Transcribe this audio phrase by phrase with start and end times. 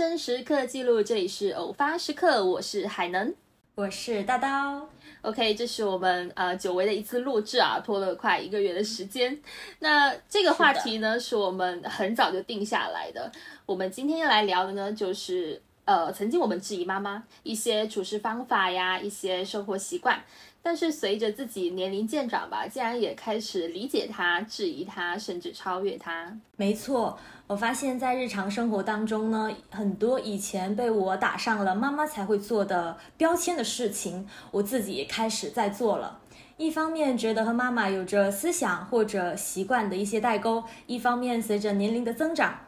[0.00, 3.34] 生时刻记录，这里是偶发时刻，我是海能，
[3.74, 4.88] 我是大刀。
[5.20, 9.38] OK，这是我们呃久违的一次录制啊，拖了快一个月的时间。
[9.80, 13.30] 那这个话题呢，是我们很早就定下来的。
[13.66, 20.24] 我们今天要来聊的呢，就是呃，曾经我们质疑妈妈一些处事方法呀，一些生活习惯。
[20.62, 26.34] 但是随着自己年龄渐长吧，竟然也开始理解他、质疑他，甚至超越他。
[26.56, 27.18] 没错，
[27.50, 36.20] 我发现，在日常生活当中呢，很多以前被我打上了妈妈才会做的标签的事情，我自己也开始在做了。
[36.58, 42.60] 一方面觉得和妈妈有着思想或者习惯的一些代沟，一方面随着年龄的增长，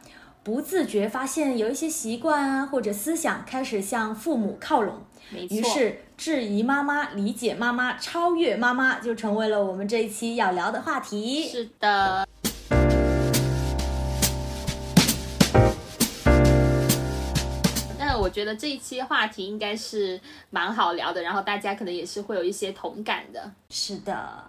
[0.43, 4.95] 不自觉发现有一些习惯啊或者思想开始向父母靠拢。
[5.31, 11.47] 于是，质疑妈妈、理解妈妈、超越妈妈，就成为了我们这一期要聊的话题。
[11.47, 12.27] 是的。
[18.23, 20.17] 我觉得这一期话题应该是
[20.49, 23.51] 蛮好聊的，然后大家可能也是会有一些同感的。
[23.69, 24.45] 是的。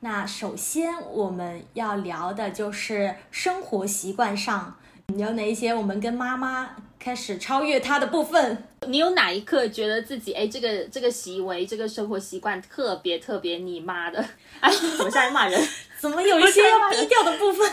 [0.00, 4.76] 那首先我们要聊的就是生活习惯上。
[5.16, 8.64] 有哪一些我们跟妈妈开始超越她的部分？
[8.88, 14.24] 你有哪一刻觉得自己哎，这个这个行为、这个生活习惯特别特别你妈的？
[14.58, 15.68] 哎，怎么在骂人？
[16.00, 17.70] 怎么有一些要低调的部分？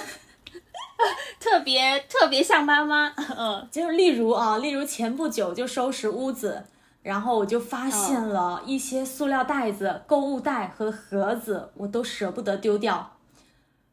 [1.39, 3.13] 特别特别像妈妈。
[3.37, 6.65] 嗯，就是例如啊，例如前不久就收拾屋子，
[7.01, 13.13] 然后我就发现了一些塑料袋子、购物袋和盒子，我都舍不得丢掉，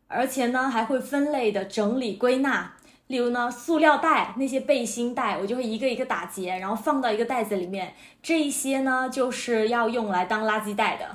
[0.08, 2.72] 而且呢还会分类的整理归纳。
[3.06, 7.94] 例如呢，塑料袋那些背心袋，我就会一个一个打结，然后放到一个袋子里面。
[8.20, 11.06] 这一些呢，就是要用来当垃圾袋的。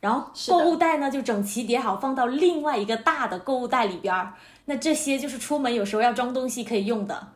[0.00, 4.32] 然后购物袋呢，就整齐叠好，放到另外一个大的购物袋里边儿。
[4.70, 7.32] 那这些就是出门有时候要装东西可以用的。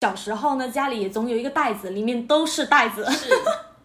[0.00, 3.04] 小时候呢，家里也总有一个袋子，里面都是袋子。
[3.10, 3.28] 是。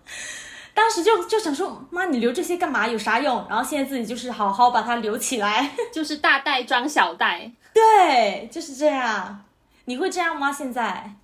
[0.74, 2.88] 当时就就想说，妈，你留这些干嘛？
[2.88, 3.46] 有啥用？
[3.50, 7.52] 然后现在自己就是好好把它留起来， 就是大袋装小袋。
[7.74, 9.44] 对，就是这样。
[9.84, 10.50] 你会这样吗？
[10.50, 11.16] 现在？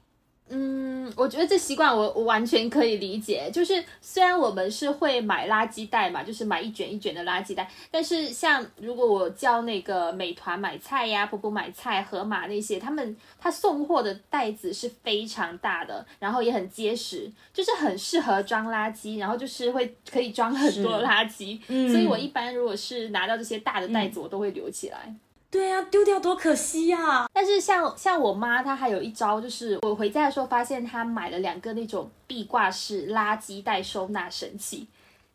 [0.51, 3.49] 嗯，我觉得这习惯我我完全可以理解。
[3.53, 21.59] 就是虽然我们是会买垃圾袋嘛，就是买一卷一卷的垃圾袋，但是像如果我叫那个美团买菜呀、婆婆买菜、盒马那些，他们他送货的袋子是非常大的，然后也很结实，就是很适合装垃圾，然后就是会可以装很多垃圾。
[21.67, 25.13] 嗯，所以我一般如果是拿到这些大的袋子，我都会留起来。
[25.51, 27.27] 对啊，丢掉多可惜呀！
[27.33, 34.87] 但是像像我妈，她还有一招，就是我回家的时候发现她买了两个那种壁挂式垃圾袋收纳神器。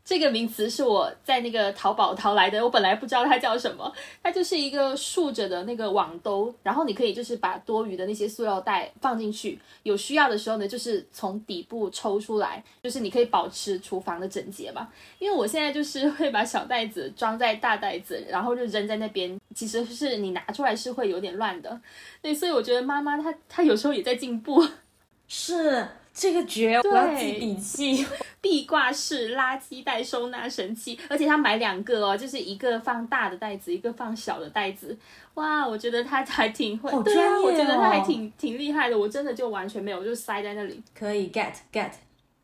[0.05, 3.91] 这个名词是我在那个淘宝淘来的，我本来不知道它叫什么，
[4.23, 14.87] 它就是一个竖着的那个网兜，然后你可以就是把多余的那些塑料袋放进去，有需要的时候呢，就是从底部抽出来，就是你可以保持厨房的整洁嘛。
[15.19, 21.81] 因为我现在就是会把小袋子装在大袋子，然后就扔在那边，其实是你拿出来是会有点乱的。
[22.21, 24.63] 对，所以我觉得妈妈她她有时候也在进步，
[25.27, 25.89] 是。
[26.15, 28.07] 这个绝，我要记笔记。
[28.41, 34.95] 壁挂式垃圾袋收纳神器，而且他买两个哦，就是一个放大的袋子，一个放小的袋子。
[35.33, 38.99] 哇，我觉得他还挺会，对啊，我觉得他还挺挺厉害的。
[38.99, 40.79] 我真的就完全没有，就塞在那里。
[40.95, 41.91] 可以 get get。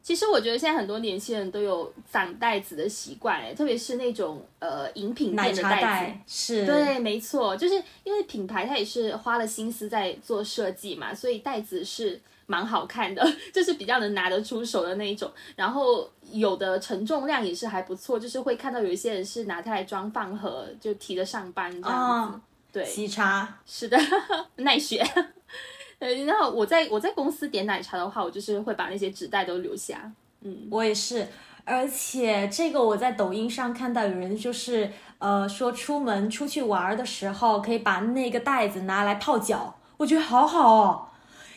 [0.03, 12.19] 其实我觉得现在很多年轻人都有攒袋子的习惯，哎，特别是那种呃饮品店的袋子，是，对，没错，就是因为品牌它也是花了心思在做设计嘛，所以袋子是。
[12.51, 13.25] 蛮好看的，
[13.55, 22.41] 就是比较能拿得出手的那一种，然后有的承重量也是还不错，就是会看到有一些人是拿它来装饭盒，就提着上班这样子。
[22.73, 23.97] 对，喜茶是的，
[24.57, 25.07] 耐雪。
[26.01, 30.11] 呃，然后我在我在公司点奶茶的话，我就是会把那些纸袋都留下。
[30.41, 31.29] 嗯，我也是，
[31.65, 41.07] 而且这个我在抖音上看到有人就是呃说出门出去玩的时候可以把那个袋子拿来泡脚，我觉得好好哦。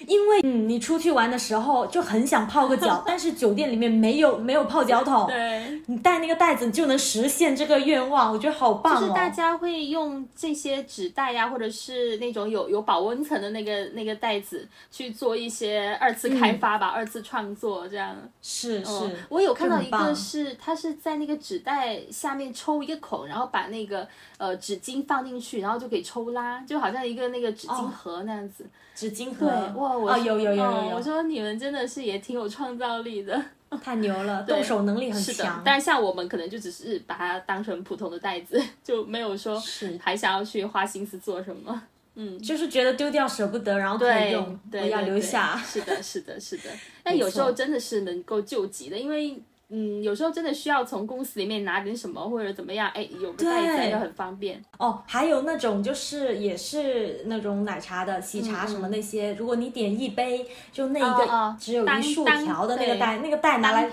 [0.08, 9.00] 因为嗯，你出去玩的时候就很想泡个脚， 但是酒店里面没有没有泡脚桶，对，你带那个袋子就能实现这个愿望，我觉得好棒哦。
[9.00, 18.16] 就是大家会用这些纸袋呀，或者是那种有有保温层的那个那个袋子去做一些二次开发吧，二次创作这样。
[18.42, 18.92] 是是，
[19.30, 24.08] 我有看到一个是它是在那个纸袋下面抽一个孔，然后把那个
[24.38, 28.66] 呃纸巾放进去，然后就可以抽拉，就好像一个那个纸巾盒那样子。
[28.96, 33.44] 纸巾盒，对哇，我有有有有有，我说你们真的是也挺有创造力的，
[33.82, 35.62] 太牛了，动手能力很强。
[35.66, 39.62] 但是像我们可能就只是把它当成普通的袋子， 就没有说
[40.00, 41.82] 还想要去花心思做什么。
[42.16, 44.32] 嗯，就是觉得丢掉舍不得，然后可以
[44.70, 45.58] 对对，要留下。
[45.58, 46.64] 是的，是的，是的。
[47.02, 49.42] 但有时候真的是能够救急的，因为
[49.76, 54.64] 嗯，有时候真的需要从公司里面拿点什么或者怎么样，哎，有个袋子就很方便。
[54.78, 63.90] 哦，还有那种就是也是那种奶茶的喜茶什么那些，如果你点一杯，就那一个只有单一竖条的那个对袋，那个袋拿来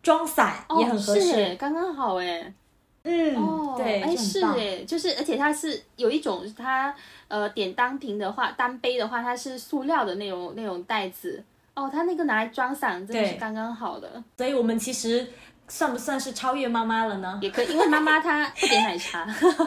[0.00, 1.20] 装伞哦也很合适。
[1.20, 2.54] 是刚刚好哎。
[3.02, 6.94] 嗯，哦，对，哎，就是哎，就是而且它是有一种它
[7.26, 11.42] 呃点单瓶的话，单杯的话，它是塑料的那种那种袋子。
[11.78, 15.26] 哦，它那个拿来装伞真的是刚刚好的，所以我们其实
[15.68, 17.38] 算不算是超越妈妈了呢？
[17.40, 19.24] 也可以，因为妈妈她 不点奶茶，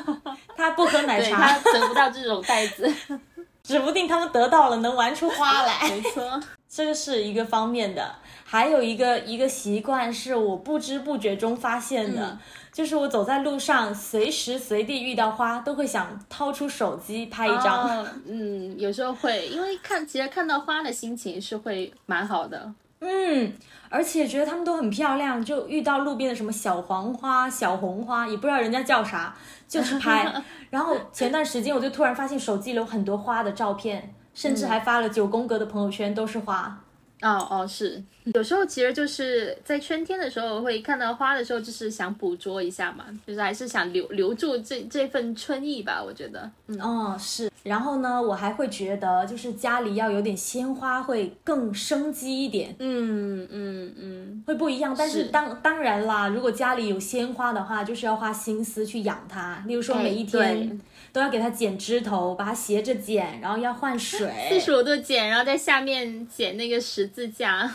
[0.57, 2.93] 她不喝奶茶，她得不到这种袋子。
[3.63, 5.87] 指不定他们得到了能玩出花来。
[5.87, 12.39] 没错，这个是一个方面的，还有一个一个习惯是我不知不觉中发现的，嗯
[12.71, 17.87] 就是我走在路上，随时随地遇到花，都会想掏出手机拍一张。
[17.87, 22.73] 哦嗯，有时候会，因为看其实看到花的心情是会蛮好的。
[23.01, 23.51] 嗯，
[23.89, 29.35] 而且觉得它们都很漂亮，就遇到路边的什么小黄花、小红花，也不知道人家叫啥，
[29.67, 30.31] 就是拍。
[30.69, 36.79] 然后前段时间我就突然发现手机里有很多花的照片，甚至还发了九宫格的朋友圈，都是花。
[37.21, 38.03] 哦哦，是，
[38.33, 46.49] 有时候其实就是在春天的时候会看到花的时候，就是想捕捉一下嘛，就是还是想留留住这这份春意吧，我觉得。
[46.67, 47.49] 嗯，哦，是。
[47.63, 54.95] 然后呢，我还会觉得，就是家里要有点鲜花，会更生机一点，嗯嗯嗯，会不一样。
[54.97, 59.63] 但是是当当然啦，如果家里有鲜花的话，就是要花心思去养它。
[59.67, 60.81] 例如说，哎每一天
[61.13, 64.59] 都要给它剪枝头，把它斜着剪，然后要换水 四。
[64.59, 67.71] 十五度剪，然后在下面剪那个十字架。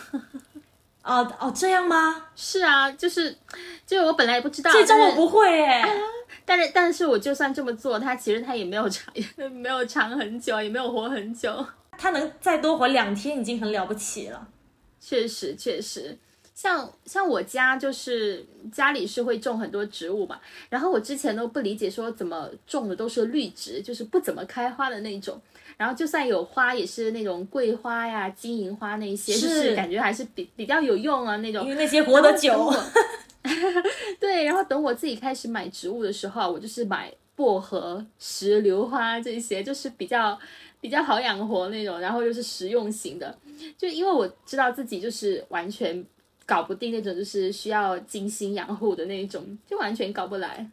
[1.02, 2.26] 哦哦，这样吗？
[2.34, 3.36] 是啊，就是，
[3.86, 5.88] 就是我本来也不知道，这招我不会哎。
[6.44, 9.12] 但是 但是我就算这么做，它其实它也没有长，
[9.52, 11.64] 没有长很久，也没有活很久。
[11.98, 14.48] 它能再多活两天已经很了不起了。
[15.00, 16.18] 确实确实，
[16.56, 18.42] 像像我家就是
[18.72, 25.38] 家里是会种很多植物嘛，然后我之前都不理解说怎么种的都是绿植，就是不怎么开花的那种。
[25.76, 31.68] 然后就算有花，也是那种桂花呀、金银花那一些，就是是感觉还是比比较有用啊那种因。
[31.68, 32.72] 为那些活得久
[34.18, 40.38] 对，然后等我自己开始买植物的时候啊，我就是买薄荷、石榴花这些，就是比较
[40.80, 43.38] 比较好养活那种，然后又是实用型的。
[43.76, 46.02] 就因为我知道自己就是完全
[46.46, 50.70] 搞不定那种，就是需要精心养护的那一种，就完全搞不来。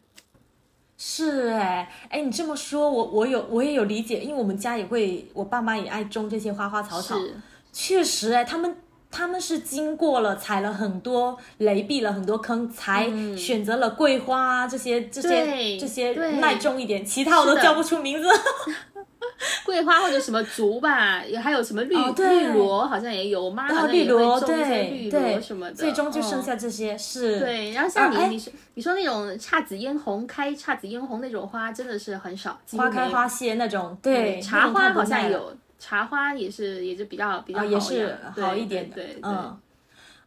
[0.96, 7.18] 是哎哎，你这么说，我我有我也有理解，因为我们家也会，我爸妈也爱种这些花花草草。
[7.18, 7.34] 是，
[7.72, 8.76] 确实哎，他们
[9.10, 18.28] 他们是经过了踩了很多雷，避了很多坑，才选择了桂花啊这些这些这些耐种一点，其他我都叫不出名字。
[19.64, 23.44] 桂花或者什么竹吧，也还有什么绿、哦绿萝，好像也有。
[23.44, 25.74] 我妈好啊，像也会种一些绿萝什么的。
[25.74, 27.40] 最终就剩嗯下这些是。
[27.40, 39.58] 对，然后像你，你说你说那种姹紫嫣红开姹紫嫣红那种花，真的是很少，花开花谢那种，对，茶花好像有，茶花也是也是比较比较也是好一点的，对对对嗯。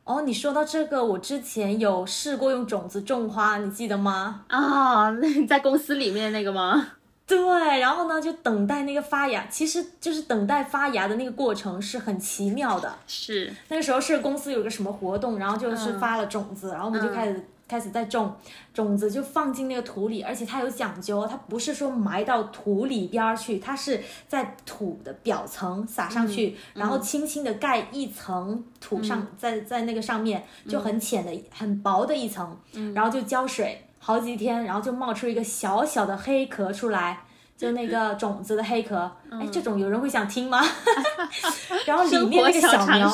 [0.04, 4.46] 哦，你说到这个，我之前有试过用种子种花，你记得吗？
[4.48, 6.88] 啊，那 你在公司里面那个吗？
[7.28, 12.96] 对，然后呢，就等待那个发芽，其实就是等待发芽的那个过程是很奇妙的。
[13.06, 18.34] 是，那个时候是公司有个什么活动，然后就是嗯发了种子，然后我们就开始、开始在种
[18.74, 37.24] 种子，就放进那个土里，而且它有讲究，它不是说埋到土里边儿去，它是在土的表层撒上去，嗯然后轻轻的盖一层土上，在在那个上面就很浅的、很薄的一层，嗯然后就浇水好几天，然后就冒出一个小小的黑壳出来。
[37.58, 40.62] 就那个种子的黑壳，哎、这种有人会想听吗？
[41.86, 43.12] 然后里面那个小苗。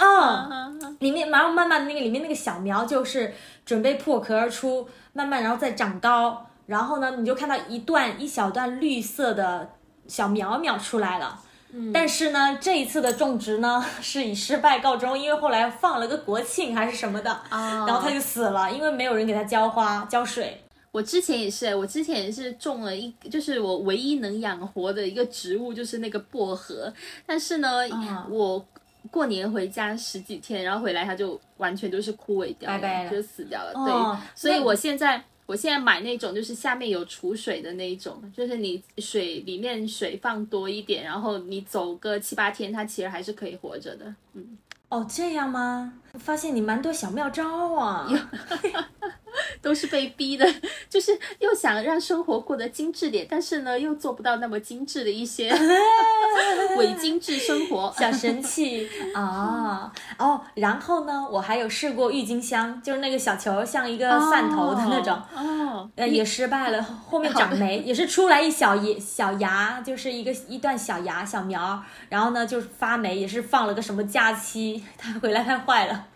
[0.00, 3.34] 嗯，里面然后慢慢那个里面那个小苗就是
[3.66, 9.70] 准备破壳而出，慢慢然后再长高，然后呢你就看到一段一小段绿色的
[10.06, 11.40] 小苗苗出来了。
[11.76, 20.63] 嗯但是呢，这一次的种植呢 是以失败告终，因为后来放了个国庆还是什么的，啊然后它就死了，因为没有人给它浇花浇水。
[20.94, 26.94] 我之前也是，我之前也是种了一，就是我唯一能养活的一个植物就是那个薄荷，
[27.26, 28.64] 但是呢，啊我
[29.10, 33.72] 过年回家十几天，然后回来它就完全都是枯萎掉了，拜拜了就死掉了。
[33.74, 44.14] 哦对，所以我现在我现在买那种就是下面有储水的那一种，就是你水里面水放多一点，然后你走个七八天，它其实还是可以活着的。
[44.34, 44.56] 嗯，
[44.90, 45.94] 哦，这样吗？
[46.20, 48.08] 发现你蛮多小妙招啊！
[49.60, 50.46] 都是被逼的，
[50.88, 55.52] 就是又想让生活过得精致点，但是呢又做不到那么精致的一些
[56.76, 60.40] 伪精致生活， 小神器啊哦。
[60.54, 76.06] 然后呢，我还有试过郁金香，就是那个小球像一个蒜头的那种，哦，呃也失败了，后面长霉，也是出来一小叶小芽，就是一个一段小芽小苗，然后呢就是发霉，也是放了个什么假期，它回来它坏了。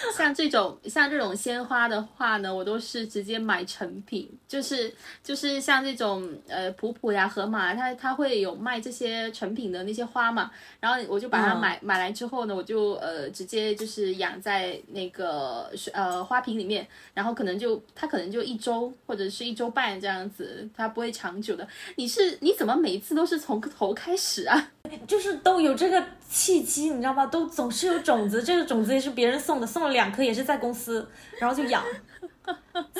[0.16, 10.50] 像这种像这种鲜花的话呢，我都是直接买成品，就是就是像这种呃普普呀、河马，它它会有卖这些成品的那些花嘛，
[10.80, 21.66] 然后我就把它买、买来之后呢，我就呃直接就是养在那个呃花瓶里面，然后可能就它可能就一周或者是一周半这样子，它不会长久的。
[21.96, 24.72] 你是你怎么每一次都是从头开始啊？
[25.06, 27.26] 就是都有这个契机，你知道吗？
[27.26, 31.82] 都总是有种子，这个种子也是别人送的，送了两颗也是在公司，然后就养。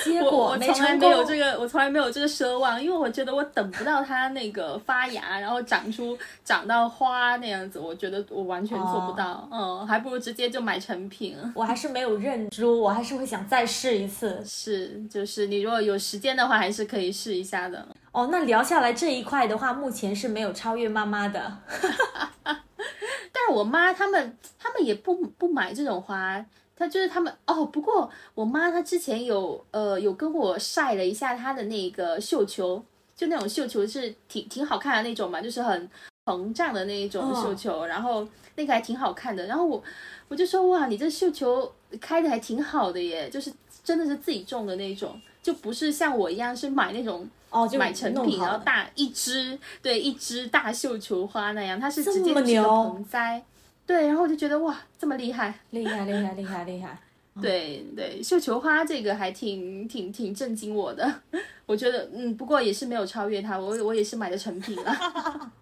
[0.04, 0.95] 结我果我从来。
[0.95, 9.49] 没有这个，我从来没有这个奢望，因为我觉得我等不到它那个发芽，然后长出长到花那样子，我觉得我完全做不到。
[9.50, 11.35] 嗯，还不如直接就买成品。
[11.54, 14.42] 我还是没有认输，我还是会想再试一次。
[14.45, 17.87] 是，就是你如果有时间的话，还是可以试一下的。
[18.19, 21.59] 哦，那聊下来这一块的话，目前是没有超越妈妈的。
[22.43, 26.45] 但是我妈他们他们也不不买这种花，
[26.75, 27.65] 她就是他们哦。
[27.65, 32.85] 不过我妈她之前有呃有跟我晒了一下她的那个绣球，
[33.15, 35.89] 就那种绣球是挺挺好看的那种嘛，就是很
[36.25, 39.47] 膨胀的那一种哦绣球，然后那个还挺好看的。
[39.47, 39.81] 然后我
[40.27, 43.53] 我就说哇，你这绣球开的还挺好的耶，就是
[43.85, 47.31] 真的是自己种的那种，就不是像我一样是买那种。
[47.50, 53.43] 哦，就买成品，然后大一只，对，一只大绣球花那样，它是直接就是个么牛盆栽，
[53.87, 56.99] 对，然后我就觉得哇，这么厉害，厉害厉害厉害厉害。
[57.40, 61.21] 对对，绣球花这个还挺挺挺震惊我的，
[61.67, 65.52] 我觉得嗯，不过也是没有超越它，我我也是买的成品了，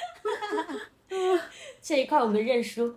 [1.82, 2.96] 这一块我们认输。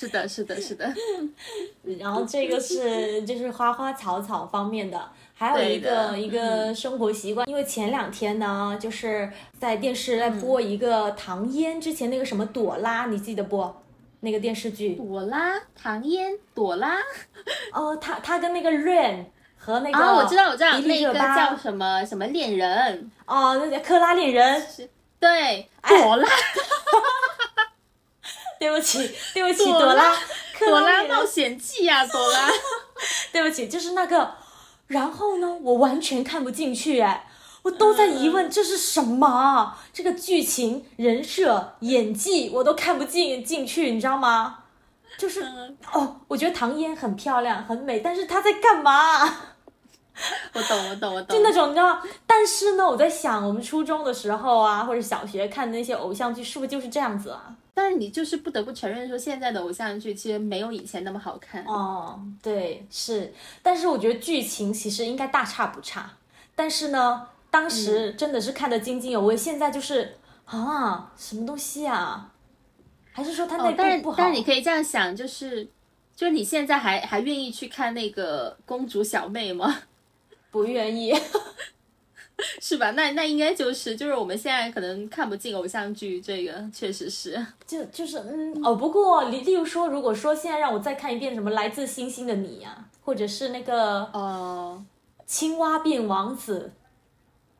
[0.00, 0.94] 是的，是的，是的，
[2.00, 13.70] 然后这个是就是花花草草方面的，还有一个一个生活习惯，因为前两天呢，就是在电视在播一个唐嫣之前那个什么朵拉，你记得不？
[14.20, 16.96] 那个电视剧，朵拉、唐嫣、朵拉？
[17.72, 19.24] 哦，她她跟那个 Rain
[19.58, 24.62] 和那个啊，我知道，我知道，那个叫什么什么恋人，哦，那叫克拉恋人，
[25.18, 26.26] 对，哎朵拉，
[28.60, 30.14] 对不起，对不起，朵朵拉，
[30.58, 32.48] 朵拉冒险记呀、 朵拉。
[33.32, 34.34] 对不起，就是那个，
[34.88, 37.26] 然后呢，我完全看不进去，哎，
[37.62, 39.78] 我都在疑问这是什么啊？
[39.94, 44.58] 这个剧情、人设、演技我都看不进进去，你知道吗？
[45.16, 45.42] 就是
[45.92, 49.24] 哦，我觉得唐嫣很漂亮、很美，但是她在干嘛？
[50.52, 51.34] 我懂，我懂，我懂。
[51.34, 52.02] 就那种你知道？
[52.26, 57.54] 但是呢，我在想，我们初中的时候啊，或者小学看的那些偶像剧，是不是就是这样子啊？
[57.72, 61.64] 但是你就是不得不承认说，现在的偶像剧其实没有以前那么好看。
[61.64, 66.10] 哦，对，是，但是我觉得剧情其实应该大差不差。
[66.54, 72.32] 但是呢，当嗯时真的是看得津津有味，现在就是啊，什么东西啊？
[73.12, 74.16] 还是说他那哦，但是部不好？
[74.18, 75.68] 但是你可以这样想，就是
[76.14, 79.82] 就是你现在还还愿意去看那个公主小妹吗？
[80.50, 81.14] 不愿意。
[82.60, 82.90] 是吧？
[82.92, 87.44] 那那应该就是就是我们现在可能看不进偶像剧，这个确实是。
[87.66, 94.82] 就就是嗯哦，不过例例如说，如果说现在让我再看一遍什么《来自星星的你》啊，或者是那个哦，
[95.26, 96.72] 青蛙变王子，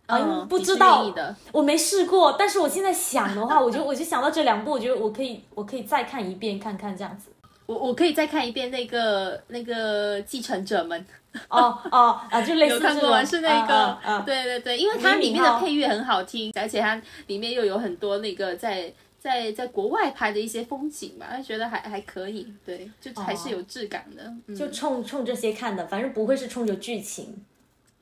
[0.07, 1.13] 啊、嗯，不知道。
[1.53, 7.31] 我没试过，但是我现在想的话，我就我就想到这两部，我觉得我可以我可以再看一遍看看这样子。
[7.71, 11.07] 我我可以再看一遍那个那个继承者们，
[11.49, 13.25] 哦哦啊，就类似 有看过？
[13.25, 24.25] 是那个，啊啊啊对对对，因为它里面的配乐很好听，而且它里面又有很多那个在在在国外拍的一些风景嘛，觉得还还可以，对，就还是有质感的。
[24.49, 27.45] 嗯，就冲冲这些看的，反正不会是冲着剧情。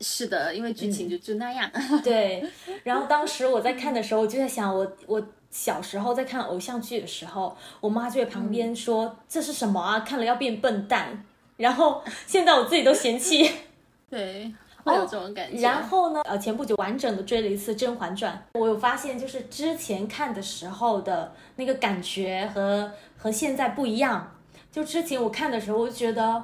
[0.00, 1.70] 是的，因为剧情就就那样。
[2.04, 2.44] 对，
[2.84, 11.24] 然后当时我在看的时候，我就在想，我我小时候在看偶像剧的时候，我妈就在旁边说、这是什么啊，看了要变笨蛋。
[11.56, 13.50] 然后现在我自己都嫌弃。
[14.08, 14.52] 对，
[14.84, 15.60] 会有这种感觉。
[15.60, 24.34] 然后呢，呃，前不久完整的追了一次《甄嬛传》，我有发现，就是之前看的时候的那个感觉和和现在不一样。
[24.70, 26.42] 就之前我看的时候，我就觉得，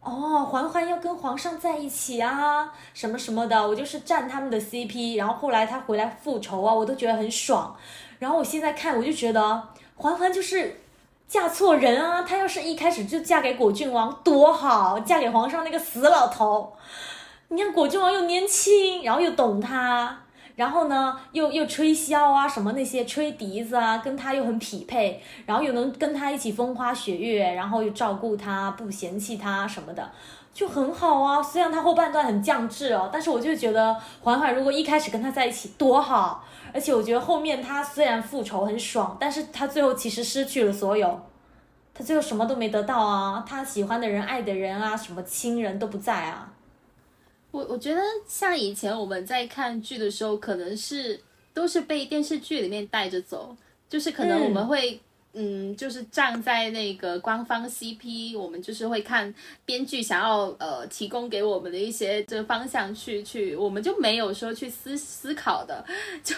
[0.00, 5.18] 哦，嬛嬛要跟皇上在一起啊，什么什么的，我就是站他们的 CP。
[5.18, 7.76] 然后后来他回来复仇啊，我都觉得很爽。
[8.18, 10.80] 然后我现在看，我就觉得嬛嬛就是
[11.26, 12.22] 嫁错人啊！
[12.22, 16.72] 她要是一开始就嫁给果郡王多好，嫁给皇上那个死老头。
[17.48, 20.20] 你看果郡王又年轻，然后又懂她，
[20.58, 30.10] 然后呢又又吹箫啊什么那些吹笛子啊，跟他又很匹配，然后又能跟他一起风花雪月，然后又照顾他，不嫌弃他什么的。
[30.52, 41.20] 就很好啊，虽然他后半段很降智哦，但是我就觉得环环如果一开始跟他在一起多好，而且我觉得后面他虽然复仇很爽，但是他最后其实失去了所有，
[41.94, 46.50] 他最后什么都没得到啊，他喜欢的人、爱的人啊，什么亲人都不在啊。
[47.50, 51.20] 我我觉得像以前我们在看剧的时候，可能是
[51.52, 53.56] 都是被电视剧里面带着走，
[53.88, 55.00] 就是可能我们会。
[55.34, 59.32] 嗯，就是站在那个官方 CP，我们就是会看
[59.64, 65.84] 编剧想要呃提供给我们的一些这个方向去去，我们就没有说去思思考的，
[66.24, 66.34] 就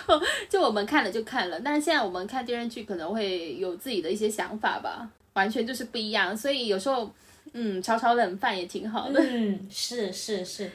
[0.51, 1.59] 就我们看了就看了。
[1.61, 6.37] 但是现在我们看电视剧可能会有自己的一些想法吧，完全就是不一样。
[6.37, 7.11] 所以有时候
[7.53, 9.23] 嗯，炒炒冷饭也挺好的。
[9.23, 10.71] 嗯，是是是。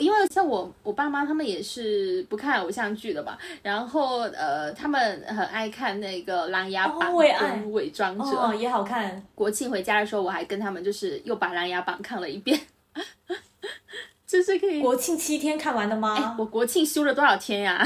[0.00, 9.22] 因为像我我爸妈他们也是不看偶像剧的嘛，然后呃他们很爱看那个《琅琊榜》跟《伪装者》，哦也好看。
[9.34, 12.60] 国庆回家的时候，我还跟他们就是又把《琅琊榜》看了一遍，
[14.26, 14.80] 就是可以。
[14.80, 16.36] 国庆七天看完的吗？
[16.38, 17.84] 我国庆休了多少天呀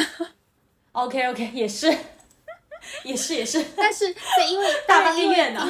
[0.93, 1.93] ？OK OK， 也是，
[3.05, 5.67] 也是也是，但是 对，因为大半个月呢，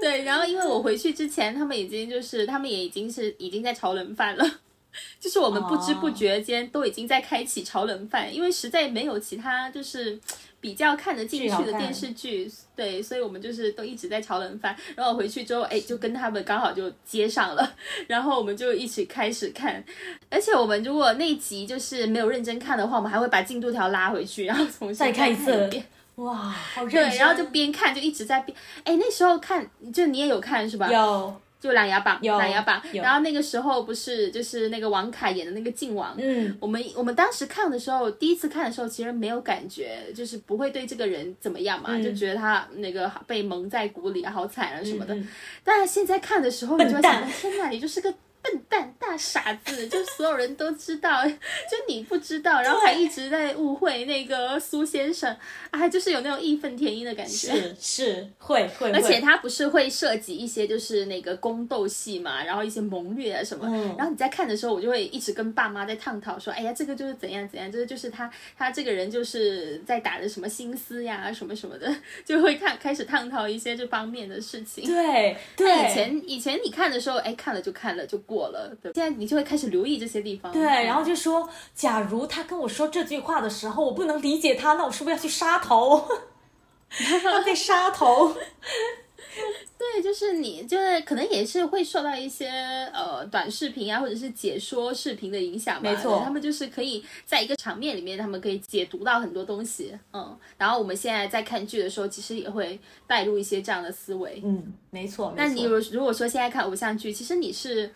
[0.00, 4.44] 对，然后因为我回去之前，他们已经就是他们也已经是已经在炒冷饭了。
[5.20, 10.18] 就是我们不知不觉间都已经在开启炒冷饭，因为实在没有其他就是
[10.60, 14.76] 比较看得进去的电视剧，对，所以我们就是都一直在炒冷饭。
[14.94, 17.74] 然后回去之后，哎，就跟他们刚好就接上了，
[18.06, 19.82] 然后我们就一起开始看。
[20.30, 25.70] 而且我们如果那集就是没有认真看的话，我们还会把进度条拉回去，然后重新再看一次。
[26.16, 27.10] 哇，好认真。
[27.10, 28.56] 对，然后就边看就一直在边。
[28.84, 30.90] 哎，那时候看就你也有看是吧？
[30.90, 31.40] 有。
[31.60, 32.82] 就琅琊榜，琅琊榜。
[32.92, 36.14] 然后那个时候不是就是那个王凯演的那个靖王。
[36.18, 45.16] 嗯，我们我们当时看的时候，第一次看的时候，其实没有感觉，就是不会对这个人怎么样嘛，就觉得他那个被蒙在鼓里，好惨啊什么的。
[45.64, 48.14] 但是现在看的时候，你就想，天哪，你就是个。
[48.48, 51.36] 笨蛋大傻子， 就所有人都知道， 就
[51.86, 55.34] 你不知道，然后还一直在误会那个苏先生，
[55.70, 63.66] 啊，就是有那种义愤填膺的感觉，是是会会，而且他不是会涉及一些就是那个宫斗戏嘛，然后一些谋略啊什么，
[63.98, 74.86] 然后你在看的时候，我就会一直跟爸妈在探讨说，哎呀，这个就是怎样怎样，这个就是他他这个人就是在打着什么心思呀，什么什么的， 就会看开始探讨一些这方面的事情。
[74.86, 78.37] 对，那以前以前你看的时候，哎，看了就看了就过。
[78.38, 80.52] 过了，现在你就会开始留意这些地方。
[80.52, 86.06] 对，然后就说，假如他跟我说这句话的时候，我不能理解他，那我是不是要去杀头？
[87.24, 88.32] 要被杀头。
[89.78, 92.48] 对，就是你，就是可能也是会受到一些
[92.92, 95.90] 呃短视频啊，或者是解说视频的影响吧。
[95.90, 99.96] 没错，他们就是可以在一个场面里面，他们可以解读到很多东西。
[100.12, 104.42] 嗯，然后我们现在在看剧的时候，其实也会带入一些这样的思维。
[104.44, 105.32] 嗯，没错。
[105.36, 107.90] 那你如如果说现在看偶像剧，其实你是。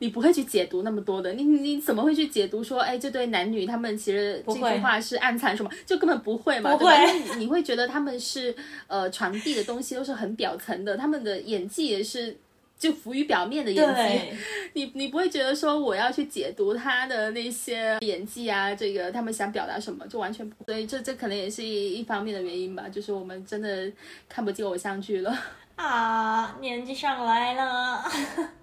[0.00, 5.70] 你不会去解读那么多的，你你怎么会去解读说，哎，这对男女他们其实这句话是暗藏什么？
[5.84, 7.34] 就根本不会嘛，对吧？
[7.36, 8.54] 你会觉得他们是
[8.86, 12.36] 呃传递的东西都是很表层的，他们的演技也是
[12.78, 14.36] 就浮于表面的演技。
[14.74, 20.64] 你你不会觉得说我要去解读他的那些演技啊，这个他们想表达什么，就完全不。
[20.64, 23.90] 所以这这可能也是一一方面的原因吧，就是我们真的
[24.28, 25.36] 看不进偶像剧了
[25.74, 28.04] 啊，年纪上来了。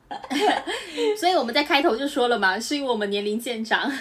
[1.19, 3.91] 所以我们在开头就说了嘛，是因为我们年龄渐长。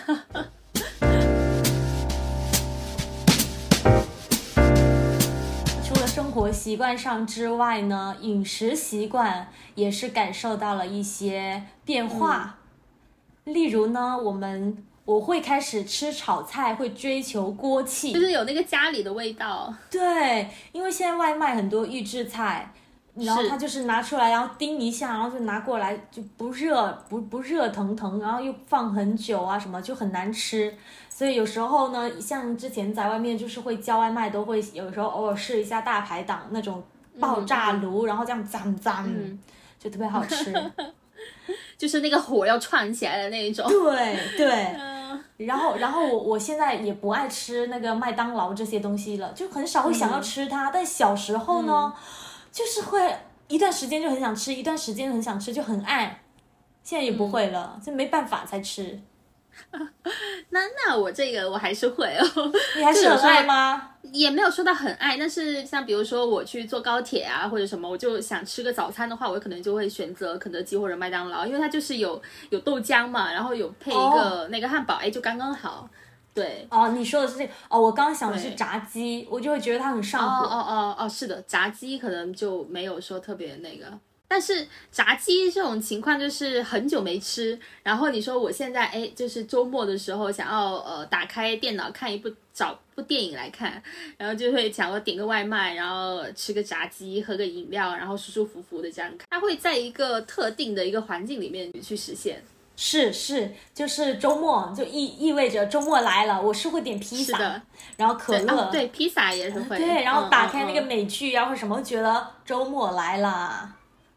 [5.82, 12.58] 除了生活习惯上之外呢，饮食习惯也是感受到了一些变化。
[13.44, 19.74] 例如呢，我们我会开始吃炒菜，会追求锅气，就是有那个家里的味道。
[19.90, 22.72] 对，因为现在外卖很多预制菜。
[23.16, 30.74] 然后他就是拿出来，然后叮一下，然后就拿过来，就不热不不热腾腾，然后又放很久啊，什么就很难吃。
[31.08, 36.82] 所以有时候呢，像之前在外面就是会叫外卖，都会有时候偶尔试一下大排档那种
[37.20, 39.08] 爆炸炉，然后这样脏脏，
[39.78, 40.52] 就特别好吃。
[41.78, 43.64] 就是那个火要串起来的那一种。
[43.70, 45.46] 对对。
[45.46, 50.72] 然后然后我我现在也不爱吃那个麦当劳这些东西了，就很少会想要吃它。
[50.72, 51.94] 但小时候呢。
[52.54, 53.12] 就是会
[53.48, 56.22] 一段时间就很想吃，一段时间很想吃，就很爱。
[56.84, 59.00] 现在也不会了，就没办法才吃。
[60.50, 63.90] 那那我这个我还是会哦，你还是很爱吗？
[64.12, 75.90] 也没有说到很爱，但是像比如说我去坐高铁啊或者什么，我就想吃个早餐的话，我可能就会选择肯德基或者麦当劳，因为它就是有有豆浆嘛，然后有配一个那个汉堡，哎，就刚刚好。
[76.34, 80.46] 对，哦，你说的是这个哦，我刚刚想的是炸鸡，我就会觉得它很哦上火。
[80.46, 83.86] 哦哦哦，是的，炸鸡可能就没有说特别那个。
[84.26, 93.80] 但是炸鸡这种情况就是很久没吃，然后你说我现在哎，就是周末的时候想要呃打开电脑看一部找部电影来看，
[94.16, 99.28] 然后就会想要点个外卖，然后吃个炸鸡，喝个饮料，然后舒舒服服的这样看。
[99.30, 102.42] 它会在一个特定的一个环境里面去实现。
[102.76, 107.62] 是是，就是周末就意意味着周末来了，我是会点披萨是的，
[107.96, 109.76] 然后可对乐，哦对，披萨也是会。
[109.78, 113.72] 对，然后嗯打开那个美剧啊或者什么，觉得周末来了。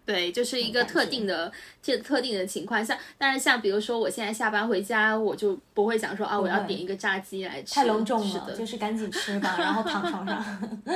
[0.08, 1.52] 对，就是一个特定的、
[1.84, 8.58] 特特定的情况，像但是像比如说我现在下班回家，我就不会想说啊，我要点一个炸鸡来吃，太隆重了，是的。
[8.58, 10.42] 就是赶紧吃吧，然后躺床上。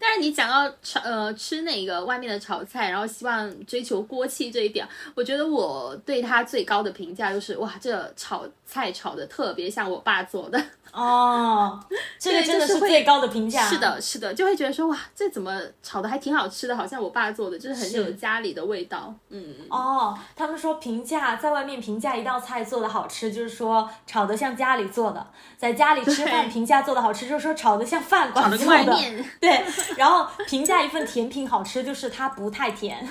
[0.00, 10.60] 但是你讲到炒呃吃那个外面的炒菜，然后希望追求锅气这一点，我觉得我对它最高的评价就是哇，这炒菜炒的特别像我爸做的。
[10.92, 11.78] 哦，
[12.18, 13.64] 这个真的是最高的评价。
[13.68, 19.12] 是，的，是的，就会觉得说哇，这怎么炒的还挺好吃的，好像我爸做的，就是很有家里的味道。
[19.30, 25.20] 嗯，哦，他们说评价在外面评价一道菜做的好吃，就是说炒的像家里做的；
[25.56, 28.96] 在家里吃饭评价做的好吃，就是说炒的像饭馆做的。
[29.40, 29.64] 对，
[29.96, 33.08] 然后评价一份甜品好吃，就是它不太甜，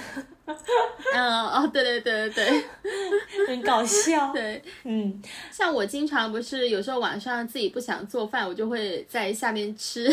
[1.13, 2.63] 嗯哦，对对对对对
[3.47, 4.31] 很搞笑。
[4.33, 10.09] 对，嗯，像我经常不是有时候晚上自己不想做饭，我就会在下面吃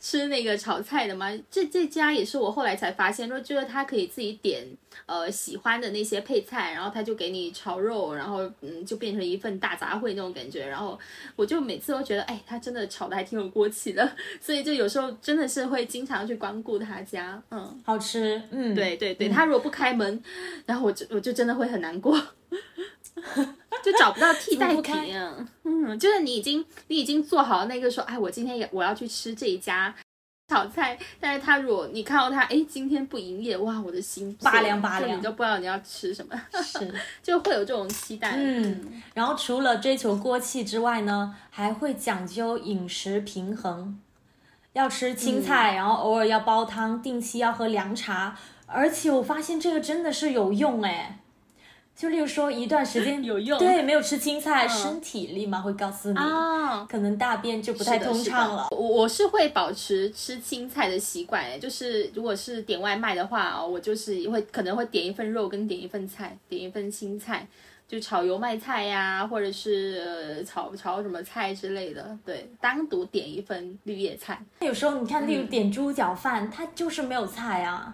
[0.00, 1.30] 吃那个炒菜的嘛。
[1.50, 4.66] 这这家也是我后来才发现，说就是他可以自己点
[5.06, 10.66] 呃喜欢的那些配菜，然后他就给你炒肉，然后嗯就变成一份大杂烩那种感觉。
[10.66, 10.98] 然后
[11.36, 17.80] 我就每次都觉得，哎，他真的炒的还挺有锅气的，所以就有时候真的是会经常去光顾他家，嗯。
[17.84, 18.40] 好吃。
[18.50, 20.22] 嗯，对对对，他如果不开门，
[20.66, 22.20] 然后我就我就真的会很难过，
[23.82, 24.94] 就找不到替代品。
[25.64, 29.94] 嗯，就是你已经你已经做好那个说，哎，我今天也我要去吃这一家
[30.48, 36.92] 炒菜，但是他如果你看到他，哎，今天不营业，哇，我的心拔凉拔就凉你就不知道你要吃什么，是。
[37.22, 38.32] 就会有这种期待。
[38.34, 43.98] 嗯，然后除了追求锅气之外呢，还会讲究饮食平衡，
[44.72, 48.34] 要吃青菜，然后偶尔要煲汤，定期要喝凉茶。
[48.66, 51.18] 而且我发现这个真的是有用哎，
[51.98, 58.68] 就例如说一段时间 有用对，没有吃青菜，嗯身体立马会告诉你，啊，可能大便就不太通畅了。
[58.70, 67.44] 我我是会保持吃青菜的习惯，哎，就是如果是点外卖的话哦，我就是会可能会点一份肉跟点一份菜，点一份青菜，
[67.88, 74.40] 就炒油麦菜呀，或者是、呃、炒炒什么菜之类的，对，单独点一份绿叶菜。
[74.60, 77.92] 有时候你看，例如嗯点猪脚饭，它就是没有菜啊，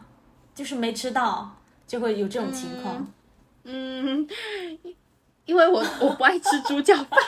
[0.55, 2.97] 就是没吃到，就会有这种情况。
[2.97, 3.07] 嗯，
[5.47, 7.19] 因为我 我不爱吃猪脚饭，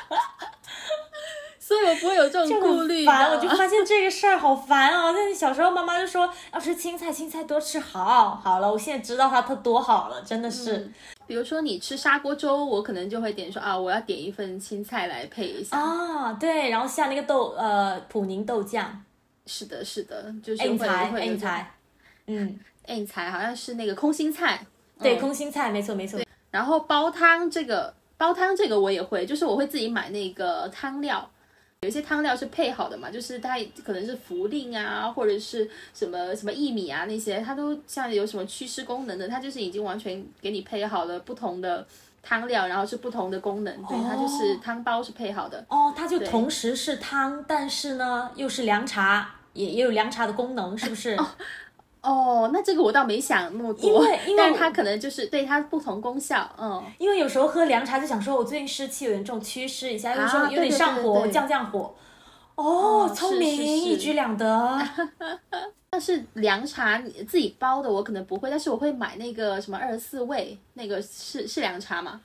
[1.58, 3.06] 所以我不会有这种顾虑。
[3.06, 5.12] 很烦，我就发现这个事儿好烦哦。
[5.12, 8.34] 那你小时候妈妈就说要吃青菜，青菜多吃好。
[8.36, 10.76] 好了，我现在知道它它多好了，真的是。
[10.76, 10.94] 嗯
[11.26, 15.76] 比如说你吃砂锅粥，我可能就会点说啊，我要点一份青菜来配一下。
[15.76, 19.02] 啊，对，然后下那个豆呃普宁豆酱，
[19.44, 21.74] 是的，是的，就是硬会菜硬会有这种菜，
[22.28, 24.64] 嗯，硬菜好像是那个空心菜，
[25.00, 26.20] 对，嗯空心菜，没错没错。
[26.50, 31.30] 然后煲汤这个煲汤这个我也会，就是我会自己买那个汤料。
[31.82, 41.86] 有一些汤料是配好的嘛，就是它可能是茯苓啊，或者是什么什么薏米啊那些，它都像有什么祛湿功能的，它就是已经完全给你配好了不同的
[42.22, 45.64] 汤料，然后是不同的功能，对，它就是汤包是配好的。
[45.68, 51.14] 哦，它就同时是汤，但是呢又是凉茶，也也有凉茶的功能，是不是？
[51.16, 51.28] 哦，
[52.52, 56.82] 那这个我倒没想那么多，因为它可能就是对它不同功效，嗯。
[56.98, 61.94] 因为有时候喝凉茶就想说，我最近湿气有点重，祛湿一下，有时候有点上火，降降火。
[62.54, 64.78] 哦，哦聪是是明，一举两得。
[65.88, 72.20] 但是凉茶你自己煲的我可能不会，但是我会买那个什么二十四味，那个是是凉茶嘛，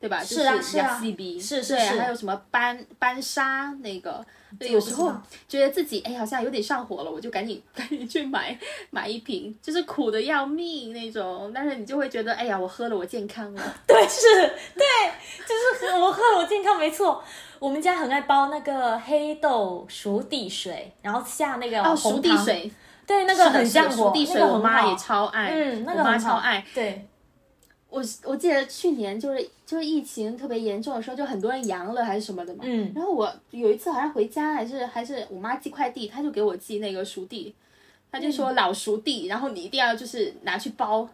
[0.00, 0.22] 对吧？
[0.24, 1.00] 是啊就是是啊
[1.38, 4.24] 是是是还有什么班班沙那个，
[4.58, 5.12] 对，有时候
[5.48, 8.56] 觉得自己哎好像有点上火了，我就赶紧 赶紧去买
[8.90, 14.24] 买一瓶，就是苦的要命那种，但是你就会觉得哎呀我喝了我健康了， 对，是，
[14.74, 14.84] 对，
[15.46, 17.22] 就是喝我喝了我健康，没错。
[17.58, 22.72] 我们家很爱煲那个黑豆熟地水，然后下那个哦，红熟地糖，水，
[23.06, 27.06] 对，那个很降火，熟地水那个我妈也超爱，嗯，那我妈个超爱，对，
[27.92, 32.60] 我我记得去年就是就是疫情特别严重的时候，就很多人阳了还是什么的嘛。
[32.64, 37.54] 嗯，然后我有一次好像回家还是还是我妈寄快递，她就给我寄那个熟地，
[38.10, 41.06] 她就说老熟地，然后你一定要就是拿去煲，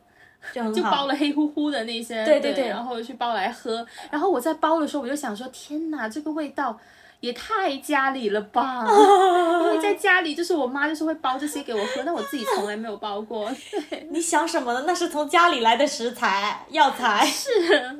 [0.54, 1.06] 就包。
[1.06, 3.84] 了黑乎乎的那些，对对对对然后去煲来喝。
[4.08, 6.78] 然后我在煲的时候，我就想说，天哪，这个味道
[7.20, 8.84] 也太家里了吧！
[9.64, 13.50] 因为在家里就是我妈就是会包这些给我喝，但我自己从来没有包过。
[13.90, 14.84] 对 你想什么呢？
[14.86, 17.24] 那是从家里来的食材药材。
[17.26, 17.50] 是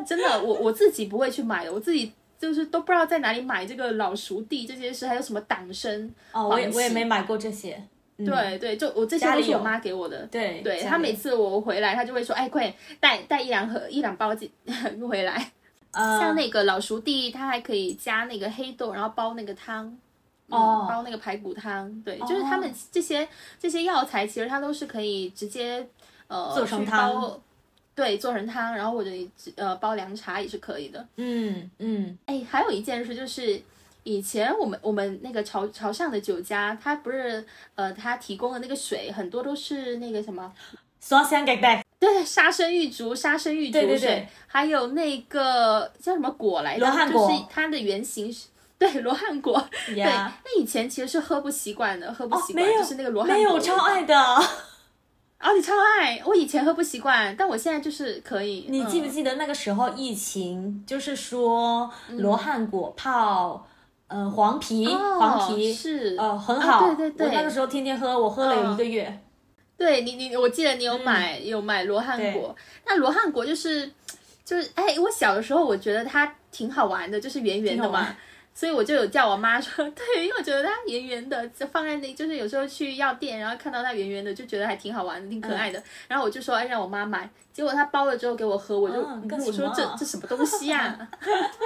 [0.07, 2.13] 真的，我我自己不会去买的，我自己。
[2.41, 7.83] 就是都不知道在哪里买这个老熟地这些事，还有什么党参，哦，我也我也没买过这些。
[8.17, 10.19] 嗯、对对，就我这些家里有都是我妈给我的。
[10.31, 14.49] 对对，她每次我回来，她就会说：“哎，快点带带一两盒一两包进
[15.11, 15.51] 回来。”
[15.93, 19.87] 呃，像那个老熟地，它还可以加那个黑豆，然后煲那个汤，
[20.49, 22.03] 嗯哦煲那个排骨汤。
[22.03, 25.89] 对，就是他们这些这些药材，其实它都是可以直接
[26.27, 27.41] 呃做成去汤煲
[27.95, 31.07] 对，做成汤，然后或者你呃煲凉茶也是可以的。
[31.17, 33.61] 嗯嗯，哎，还有一件事就是。
[34.05, 40.51] 以前我们我们那个潮潮汕的酒家，它不是呃，它提供的那个水很多都是那个什么，
[41.01, 41.85] 酸香给带。
[42.01, 46.87] 对，沙参玉竹、沙参玉竹水，对对对还有那个叫什么果来着？
[46.87, 48.47] 罗汉果就是它的原型是，
[48.79, 49.63] 对，罗汉果。
[49.87, 53.37] 对，那以前其实是喝不习惯的，喝不哦，习惯，没有，就是那个罗汉果。
[53.37, 54.05] 没有，我超爱。
[54.05, 54.15] 的。
[55.41, 56.21] 哦，你超爱！
[56.27, 58.67] 我以前喝不习惯，但我现在就是可以。
[58.69, 63.65] 你记不嗯记得那个时候疫情，就是说罗汉果泡，
[64.09, 66.87] 嗯，黄皮，哦黄皮是呃，很啊好。
[66.87, 69.21] 对对对我那个时候天天喝，我喝了有一个月。
[69.79, 73.91] 对你，你我记得你有买、有买罗汉果，那罗汉果就是
[74.45, 78.17] 就是哎，我小的时候我觉得它挺好玩的，就是圆圆的嘛
[78.55, 85.81] 所以我就有叫我妈说，对，因为我觉得它圆圆的，就放在那，就是有时候去药店，然后看到它圆圆的，就觉得还挺好玩的，挺可爱的。
[86.09, 91.09] 然后我就说，哎，让我妈买，结果她包了之后给我喝，我就、我说这这什么东西呀、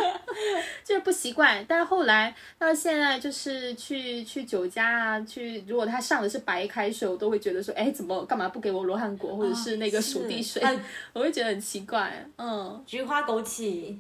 [0.85, 1.64] 就是不习惯。
[1.66, 10.61] 但是后来到现在，就是去去酒家啊，去如果他上的是白开水，我都会觉得说，哎，怎么干嘛不给我罗汉果或者是那个熟地水？
[10.62, 10.71] 啊
[11.14, 12.29] 我会觉得很奇怪。
[12.37, 13.97] 嗯，菊花枸杞，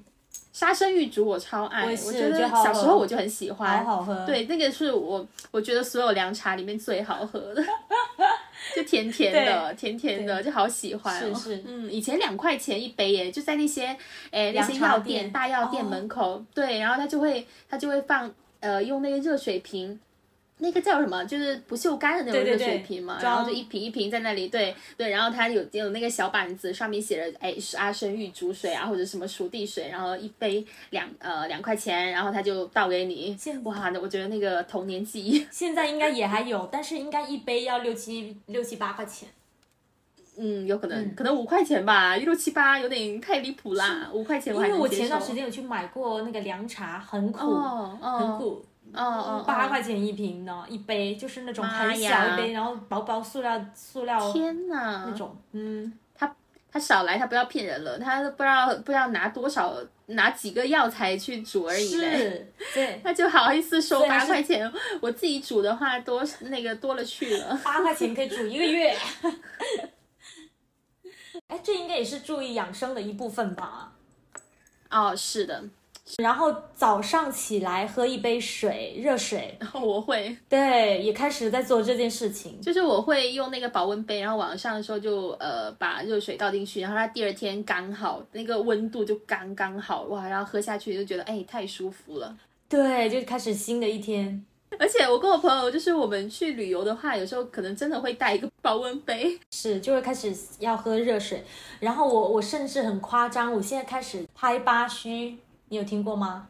[0.52, 3.82] 沙参玉竹我超爱，我觉得小时候我就很喜欢。
[3.84, 7.64] 好好喝。，对，那个是我我觉得所有凉茶里面最好喝的，
[8.76, 11.34] 就甜甜的，甜甜的，就好喜欢、哦。
[11.34, 13.96] 是是嗯，以前两块钱一杯耶，就在那些
[14.30, 19.98] 诶那些药店大药店哦门口，对，然后他就会他就会放呃用那个热水瓶。
[20.62, 21.24] 那个叫什么？
[21.24, 33.62] 就是不锈钢的那种热水瓶嘛，装然后就一瓶一瓶在那里，对对，然后它有有那个小板子，上面写着哎是阿生玉竹水啊，或者什么熟地水，然后一杯两呃两块钱，然后他就倒给你现。
[33.64, 39.28] 哇，那我觉得那个童年记忆， 现在应该也还有，但是应该一杯要六七六七八块钱。
[40.38, 55.16] 嗯，有可能、可能五块钱吧，一六七八有点太离谱啦，五块钱因还能接为我前段时间有去买过那个凉茶，很苦，哦哦很苦，哦哦，八哦块钱一瓶呢，一杯就是那种妈很小一杯，然后薄薄塑料塑料天哪那！
[55.16, 56.36] 种，嗯，他
[56.70, 59.74] 他少来，他不要骗人了，他不知道不知道拿多少
[60.06, 61.90] 拿几个药材去煮而已
[62.74, 67.58] 对， 他就好意思收八块钱，我自己煮的话多那个多了去了。
[67.64, 68.94] 八块钱可以煮一个月。
[71.48, 73.92] 哎，这应该也是注意养生的一部分吧。
[74.90, 75.64] 哦，是的，
[76.18, 82.60] 然后早上起来喝一杯水，热水，然后我会，对，也开始在做这件事情。
[82.60, 92.36] 就是我会用那个保温杯，然后晚上的时候就呃把热水倒进去，然后它第二天刚好那个温度就刚刚好哇，然后喝下去就觉得哎太舒服了。
[92.68, 94.44] 对，就开始新的一天。
[94.78, 99.38] 而且我跟我朋友就是我们去旅游的话，有时候可能真的会带一个保温杯。
[99.50, 101.44] 是，就会开始要喝热水，
[101.78, 105.36] 然后我我甚至很夸张，我现在开始拍八虚，
[105.72, 106.46] 你有听过吗？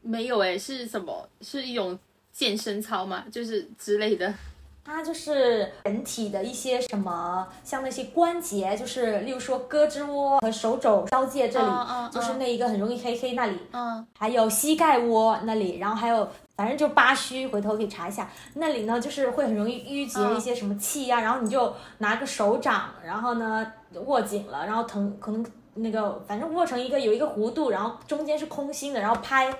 [0.00, 1.28] 没有哎，是什么？
[1.42, 1.98] 是一种
[2.32, 4.32] 健身操吗，就是之类的。
[4.82, 11.72] 它就是人体的一些什么，像那些关节，就是例如说胳肢窝和手肘交界这里，
[12.10, 23.70] 就是那一个很容易黑黑那里，嗯，还有膝盖窝那里，然后还有反正就八虚，回头可以查一下，那里呢就是会很容易淤结嗯一些什么气呀、然后你就拿个手掌，然后呢
[24.06, 29.52] 握紧了，然后疼可能那个反正握成一个有一个弧度，然后中间是空心的，然后拍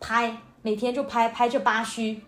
[0.00, 2.22] 拍，每天就拍拍这八虚。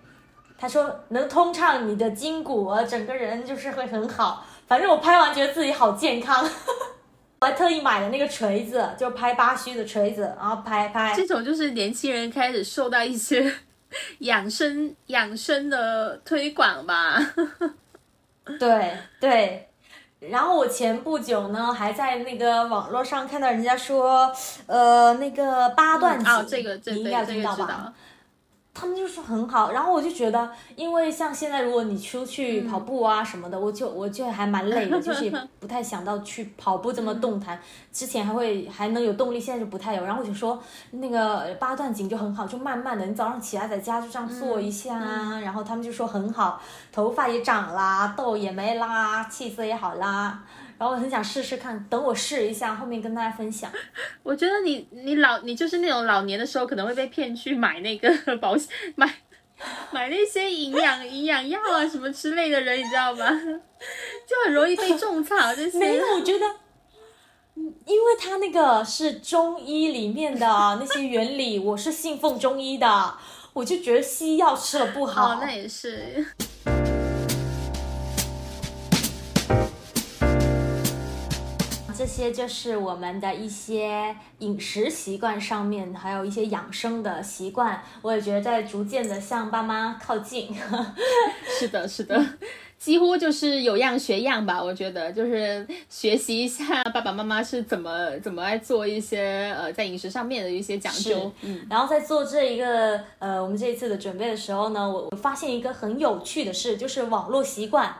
[0.56, 4.46] 他说能通畅你的筋骨，呃整个人就是会很好。
[4.68, 6.48] 反正我拍完觉得自己好健康，
[7.40, 11.12] 我还特意买了那个锤子，就拍八虚的锤子，然后拍拍。
[11.16, 13.52] 这种就是年轻人开始受到一些
[14.20, 17.18] 养生养生的推广吧。
[18.58, 19.68] 对 对，
[20.30, 24.32] 然后我前不久呢，还在那个网络上看到人家说，
[24.66, 27.92] 呃，那个八段锦，哦，这个这你应该有这听到吧？
[28.74, 37.60] 他们就说很好，然后我就觉得，因为像现在如果你出去跑步啊什么的，我就我就还蛮累的， 就是也不太想到去跑步这么动弹。
[37.92, 40.04] 之前还会还能有动力，现在就不太有。
[40.04, 40.58] 然后我就说
[40.92, 45.38] 那个八段锦就很好，就慢慢的，你早上起来在家就这样做一下啊。
[45.40, 46.58] 然后他们就说很好，
[46.90, 50.42] 头发也长啦，痘也没啦，气色也好啦。
[50.82, 53.70] 然后我很想试试看，等我试一下，后面跟大家分享。
[54.24, 59.08] 我觉得你你老你就是那种老年的时候可能会被骗去买那个 保险买
[59.92, 63.24] 买那些营养营养药啊什么之类的人，你知道吗？
[64.26, 65.78] 就很容易被种草这些。
[65.78, 66.46] 没有，我觉得，
[67.54, 73.14] 嗯因为它那个是中医里面的那些原理，我是信奉中医的，
[73.52, 75.34] 我就觉得西药吃了不好。
[75.34, 76.26] 哦，那也是。
[82.02, 90.52] 这些就是我们的一些饮食习惯上面，还有一些养生的习惯，我也觉得在逐渐的向爸妈靠近。
[91.60, 92.20] 是的，是的，
[92.76, 94.60] 几乎就是有样学样吧。
[94.60, 101.30] 我觉得就是学习一下爸爸妈妈是怎么怎么来做一些呃在饮食上面的一些讲究。
[101.42, 107.94] 嗯，然后在做这一个呃我们这一次的准备的时候呢，我我发现一个很有趣的事，就是网络习惯。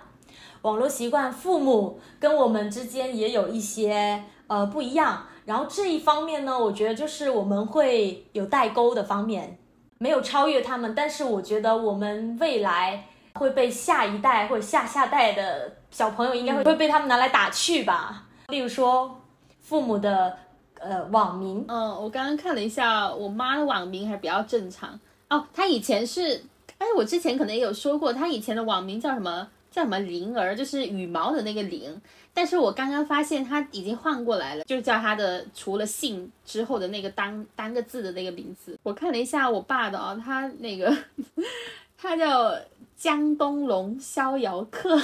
[0.62, 5.26] 网络习惯，父母跟我们之间也有一些呃不一样。
[5.44, 9.58] 然后这一方面呢，我觉得就是我们会有代沟的方面，
[9.98, 18.24] 没有超越他们，但是我觉得我们未来会被下一代或者下下代的小朋友应该会会被他们拿来打趣吧。
[18.48, 19.20] 例如说，
[19.60, 20.36] 父母的
[20.78, 25.44] 呃网名，嗯，我刚刚看了一下，我妈的网名还比较正常哦。
[25.52, 26.44] 她以前是，
[26.78, 29.48] 哎，我之前可能也有说过，她以前的网名叫什么？
[29.72, 32.00] 叫什么灵儿，就是羽毛的那个灵。
[32.34, 38.78] 但是我刚刚发现他已经换过来了，就叫他的除了姓之后的那个单单个字的那个名字。
[38.82, 40.96] 我看了一下我爸的啊、他那个
[41.98, 42.54] 他叫
[42.96, 44.90] 江东龙逍遥客。
[44.94, 44.98] 我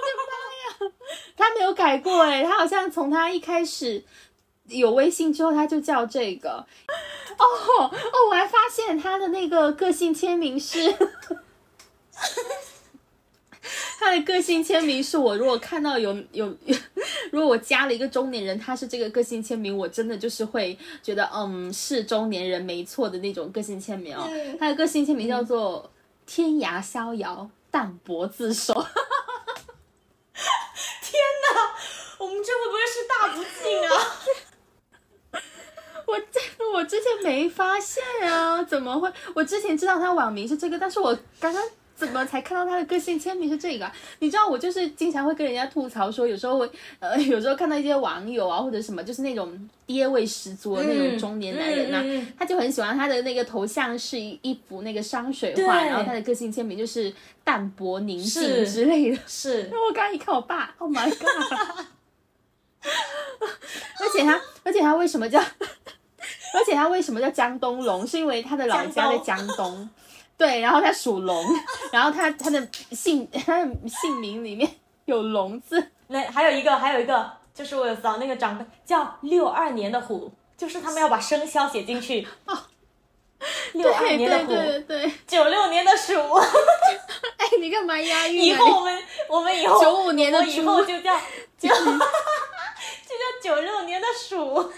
[0.00, 0.22] 的妈
[0.60, 0.92] 呀，
[1.36, 4.04] 他没有改过哎，他好像从他一开始
[4.68, 6.64] 有微信之后，他就叫这个。
[7.42, 10.92] 哦哦，我还发现他的那个个性签名是，
[13.98, 16.46] 他的个性签名是我如果看到有有，
[17.30, 24.28] 如果我加了一个中年人，他是这个个性签名，我真的就是会觉得嗯是中年人没错的那种个性签名哦。
[24.58, 25.90] 他的个性签名叫做
[26.26, 28.74] 天涯逍遥，淡泊自守。
[31.02, 31.74] 天哪，
[32.18, 33.50] 我们这会不会是大不敬
[33.88, 33.90] 啊？
[36.12, 36.40] 我这
[36.74, 39.10] 我之前没发现啊，怎么会？
[39.34, 41.62] 我之前知道他网名是这个，但是我刚刚
[41.96, 43.92] 怎么才看到他的个性签名是这个啊？
[44.18, 57.10] 你知道我就是经常会跟人家吐槽说，有时候会呃，有时候看到一些网友啊或者什么，就是那种爹味十足的那种中年男人呐、嗯嗯嗯他就很喜欢他的那个头像是一一幅那个山水画，然后他的个性签名就是
[57.42, 59.18] 淡泊宁静之类的。
[59.26, 61.86] 是 然后我刚刚一看我爸，Oh my god！
[64.00, 65.40] 而且他，而且他为什么叫？
[66.54, 68.06] 而且他为什么叫江东龙？
[68.06, 69.88] 是因为他的老家在江东，
[70.36, 71.44] 对，然后他属龙，
[71.92, 74.70] 然后他他的姓 他的姓名里面
[75.06, 82.26] 有龙字，那还有一个，还有一个，就是我有扫那个长辈叫六二年的虎，就是他们要把生肖写进去。
[83.72, 85.12] 六二对年的虎，对对对对。
[85.26, 86.14] 九六年的鼠。
[87.36, 88.44] 哎，你干嘛押韵、啊？
[88.44, 91.18] 以后我们我们以后九五年的我以后就叫
[91.58, 94.72] 就就叫九六年的鼠。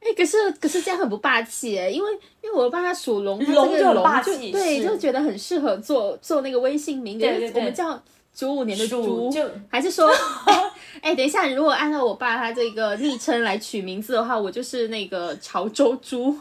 [0.00, 2.10] 哎，可是可是这样很不霸气哎，因为
[2.42, 4.88] 因为我爸他属龙，他这个龙霸气就对，是。
[4.88, 10.08] 就觉得很适合做做那个微信名，对对对我们叫九五年的猪，就还是说，
[10.46, 10.72] 哎
[11.12, 16.38] 哎，等一下，如果按照我爸他这个昵称来取名字的话，我就是那个潮州猪，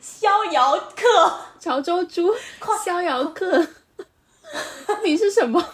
[0.00, 2.34] 逍遥客，潮州猪，
[2.84, 3.66] 逍遥客，
[5.02, 5.64] 你是什么？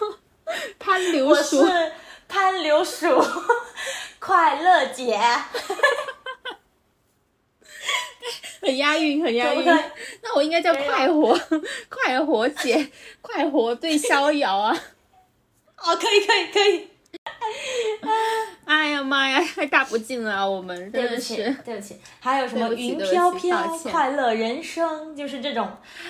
[0.79, 1.91] 潘刘我鼠是，
[2.27, 3.07] 潘流鼠，
[4.17, 5.19] 快乐姐，
[8.61, 9.65] 很押韵，很押韵。
[10.21, 11.39] 那我应该叫快活，
[11.89, 12.89] 快活姐，
[13.21, 14.77] 快活对逍遥啊！
[15.77, 16.89] 哦，可以可以可以，
[18.65, 21.37] 哎呀妈呀，太大不敬了啊，我们对不起。
[21.63, 25.69] 对不起，还有什么云飘飘快乐人生，就是这种，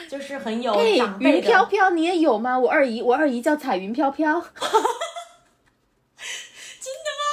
[0.10, 1.66] 就是很有哎长，辈云飘。
[1.66, 2.58] 飘你也有吗？
[2.58, 4.42] 我二姨，我二姨叫彩云飘飘。
[6.82, 7.26] 真的吗？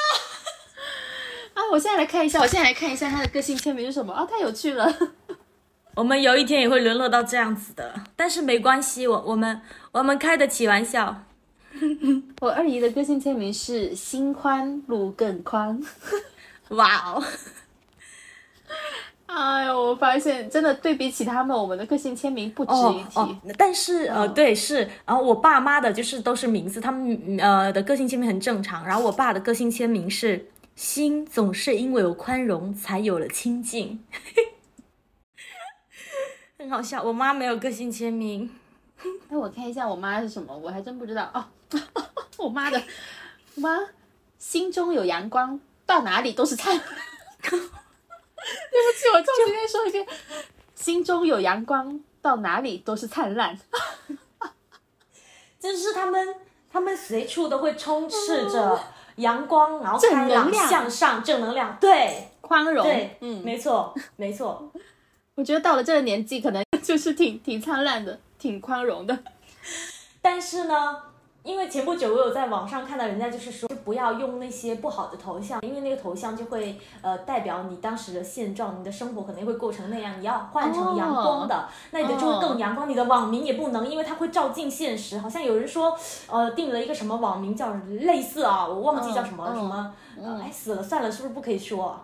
[1.54, 4.92] 啊，我现在来看一下，我现在来看一下他的个性签名是什么啊，太有趣了。
[5.94, 9.60] 我们有一天也会沦落到这样子的，但是没关系，我我们
[9.92, 11.22] 我们开得起玩笑。
[12.40, 15.80] 我二姨的个性签名是“心宽路更宽”。
[16.70, 17.22] 哇哦！
[19.26, 23.18] 哎呦，我发现真的对比起他们，我们的个性签名不值一提。
[23.18, 28.86] 哦哦，但是呃，对是，然后我爸妈的就是都是名字，他们呃的个性签名很正常。
[28.86, 30.46] 然后我爸的个性签名是
[30.76, 34.04] “心总是因为有宽容，才有了清净”，
[36.58, 37.02] 很好笑。
[37.02, 38.54] 我妈没有个性签名。
[39.28, 41.44] 那我看一下我妈是什么，我还真不知道哦。
[42.36, 42.80] 我妈的
[43.54, 43.88] 妈，
[44.38, 46.86] 心中有阳光，到哪里都是灿烂。
[47.40, 50.06] 对不起，我重新再说一遍：
[50.74, 53.58] 心中有阳光，到哪里都是灿烂。
[55.58, 56.36] 就是他们，
[56.70, 58.78] 他们随处都会充斥着
[59.16, 64.70] 阳光，然后开朗向上，正能量，对，宽容，对，嗯，没错，没错。
[65.36, 69.18] 我觉得到了这个年纪，可能就是挺挺灿烂的，挺宽容的。
[70.22, 71.02] 但是呢。
[71.46, 80.18] 因为前不久我有在网上看到人家就是说不要用那些不好的头像，因为那个头像就会呃代表你当时的现状，你的生活可能会过成那样。
[80.18, 82.88] 你要换成阳光的，那你的就会更阳光。
[82.88, 85.20] 你的网名也不能，因为它会照进现实。
[85.20, 85.96] 好像有人说
[86.28, 89.94] 呃定了一个什么网名叫类似啊，我忘记叫什么什么，
[90.42, 92.00] 哎死了算了，是不是不可以说？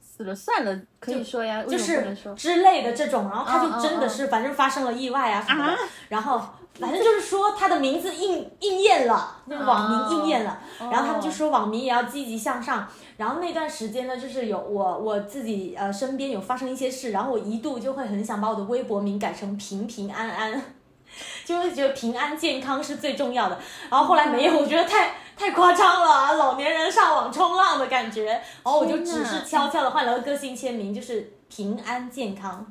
[0.00, 5.76] 死了算了，可以说呀，就是之类的这种，然后他就真的是反正发生了意外啊什么的，
[6.10, 6.40] 然后。
[6.78, 12.88] 反正就是说他的名字应应验了，那个网名应验了，然后他们就说网名也要积极向上。
[13.18, 20.62] 然后那段时间呢，就是有我我自己呃身边有发生一些事，然后我一度就会很想把我的微博名改成平平安安，
[21.44, 23.58] 就会觉得平安健康是最重要的。
[23.90, 28.24] 然后后来没有，我觉得太太夸张了，老年人上网冲浪的感觉。
[28.24, 32.66] 然后我就只是悄悄的换了个个性签名，就是平安健康。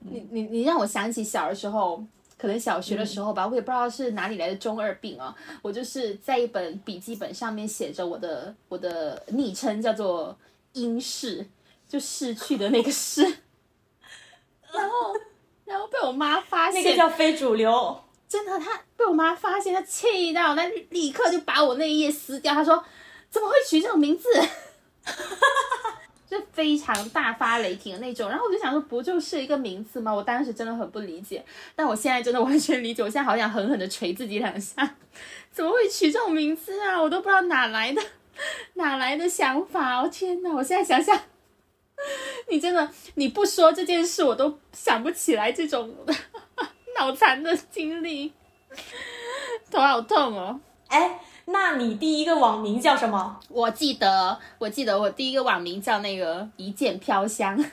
[0.00, 2.02] 你你你让我想起小的时候。
[2.42, 5.32] 可能小学的时候吧，我也不知道是哪里来的中二病啊。
[5.62, 10.36] 我就是在一本笔记本上面写着我的我的昵称叫做
[10.74, 11.46] “英逝”，
[11.88, 13.22] 就逝去的那个逝。
[14.72, 15.14] 然后，
[15.64, 18.02] 然后被我妈发现，那个叫非主流。
[18.28, 22.52] 真的，她被我妈发现，她气到，她立刻就把我那一页撕掉。
[22.52, 22.84] 她说
[23.30, 24.28] ：“怎么会取这种名字？”
[26.32, 30.10] 就非常大发雷霆的那种，然后我就想说，不就是一个名字吗？
[30.10, 31.44] 我当时真的很不理解，
[31.76, 33.02] 但我现在真的完全理解。
[33.02, 34.96] 我现在好想狠狠的捶自己两下，
[35.52, 36.98] 怎么会取这种名字啊？
[37.02, 38.00] 我都不知道哪来的，
[38.74, 40.08] 哪来的想法哦！
[40.10, 41.20] 天哪，我现在想想，
[42.48, 45.94] 你真的你不说这件事，我都想不起来这种
[46.98, 48.32] 脑残的经历，
[49.70, 50.58] 头好痛哦！
[50.88, 51.20] 哎。
[51.46, 53.40] 那你第一个网名叫什么？
[53.48, 57.64] 我记得，我记得我第一个网名叫那个一剑飘香， 因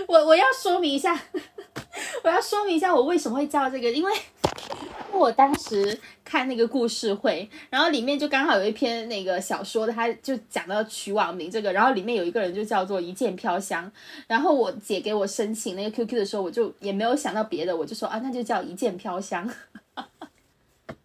[0.09, 1.21] 我我要说明一下，
[2.25, 4.13] 我要说明一下我为什么会叫这个，因为
[5.13, 13.91] 我当时看那个故事会，然后里面就刚好有一篇那个小说的，他就讲到取网名这个，然后里面有一个人就叫做一剑飘香，
[14.27, 19.47] 然后我姐给我申请那个 QQ 的时候，我就也没有想到别的，我就说啊，那就叫一剑飘香。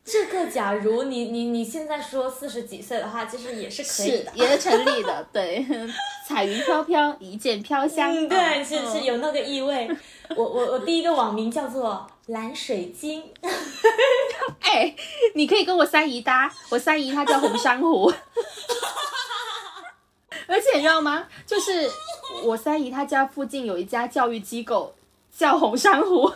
[0.06, 5.28] 这个，假如你你你现在说四十几岁的话，其实也是可以的，也是成立的。
[5.34, 5.66] 对，
[6.28, 8.14] 彩云飘飘，一剑飘香。
[8.14, 9.90] 嗯，对，是是有那个意味。
[10.36, 13.24] 我我我第一个网名叫做蓝水晶。
[14.62, 14.96] 哎，
[15.34, 18.14] 你可以跟我三姨搭，我三姨她叫红珊瑚。
[20.48, 21.26] 而且你知道吗？
[21.48, 21.90] 就是
[22.44, 24.94] 我三姨她家附近有一家教育机构
[25.36, 26.32] 叫红珊瑚。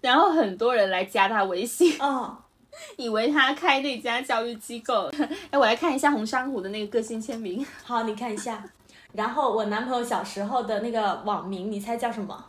[0.00, 2.36] 然后很多人来加他微信，哦，
[2.96, 5.10] 以为他开那家教育机构。
[5.50, 7.64] 哎，我来看一下红珊瑚的那个个性签名。
[7.84, 8.62] 好，你看一下。
[9.12, 12.44] 然后我男朋友小时候的那个网名，你猜叫什么？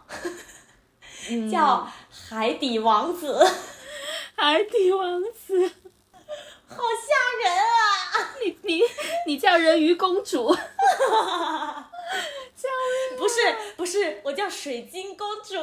[1.51, 3.45] 叫海底王子。
[4.35, 5.71] 海底王子，
[6.67, 8.35] 好吓人啊！
[8.43, 8.81] 你你
[9.25, 10.53] 你叫人鱼公主。
[12.55, 12.69] 叫
[13.17, 13.35] 不是
[13.75, 15.55] 不是，我叫水晶公主。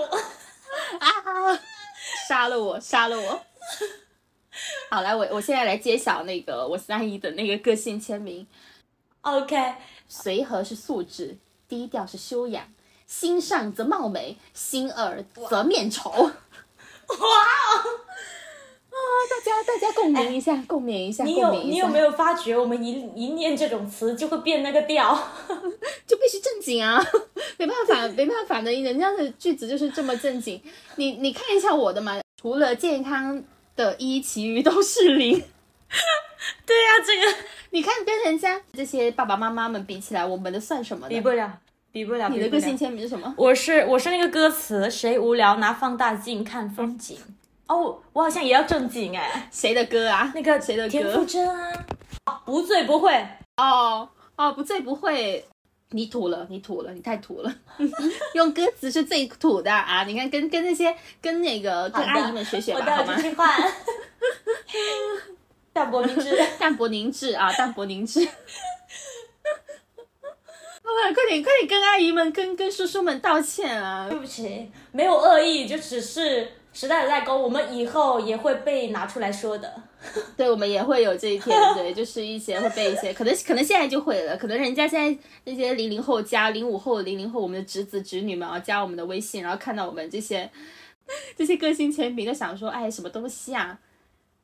[1.00, 1.60] 啊！
[2.28, 3.44] 杀了我，杀了我！
[4.90, 8.46] 好，来，我我现在来揭晓那个我三姨的那个个性签名。
[9.22, 9.74] OK，
[10.08, 12.72] 随和是素质，低调是修养，
[13.06, 16.10] 心善则貌美，心恶则面丑。
[16.10, 16.28] 哇！
[17.08, 17.84] 啊！
[19.30, 25.16] 大家大家共鸣一下，共鸣一下，你有你有没有发觉，我们一一念这种词就会变那个调，
[26.06, 27.02] 就必须正经啊！
[27.58, 30.60] 没办法，没办法的，人家的句子就是这么正经。
[30.96, 33.42] 你你看一下我的嘛，除了健康
[33.76, 35.32] 的一，其余都是零。
[36.66, 37.38] 对呀、这个
[37.70, 41.58] 你看跟人家这些爸爸妈妈们比起来，我们的算什么比不了。
[41.92, 43.32] 比不了你的个性签名是什么？
[43.38, 47.16] 我是我是那个歌词，谁无聊拿放大镜看风景。
[47.66, 50.30] 哦，我好像也要正经哎，谁的歌啊？
[50.34, 51.24] 那个谁的田馥歌？
[51.24, 51.72] 甄啊，
[52.26, 53.26] 哦不醉不会。
[53.56, 54.06] 哦
[54.36, 55.42] 哦，不醉不会。
[55.90, 57.54] 你土了，你土了，你太土了。
[58.34, 60.02] 用歌词是最土的啊！
[60.04, 60.92] 你看，跟跟那些
[61.22, 63.14] 跟那个跟阿姨们学学吧，我待好吗。
[65.72, 68.26] 淡泊明志，淡泊凝滞啊，淡泊凝滞。
[70.94, 74.08] 好了，快点快点跟阿姨们、跟跟叔叔们道歉啊！
[74.08, 79.74] 对不起，没有恶意，就只是时代的代沟，我们以后也会被拿出来说的。
[80.36, 90.48] 对，我们也会有这一天， 对，就是一些会被一些，可能可能现在就会了，可能人家现在那些零零后加零五后、零零后，我们的侄子侄女们啊，加我们的微信，然后看到我们这些
[91.36, 93.78] 这些个性签名，就想说，哎，什么东西啊？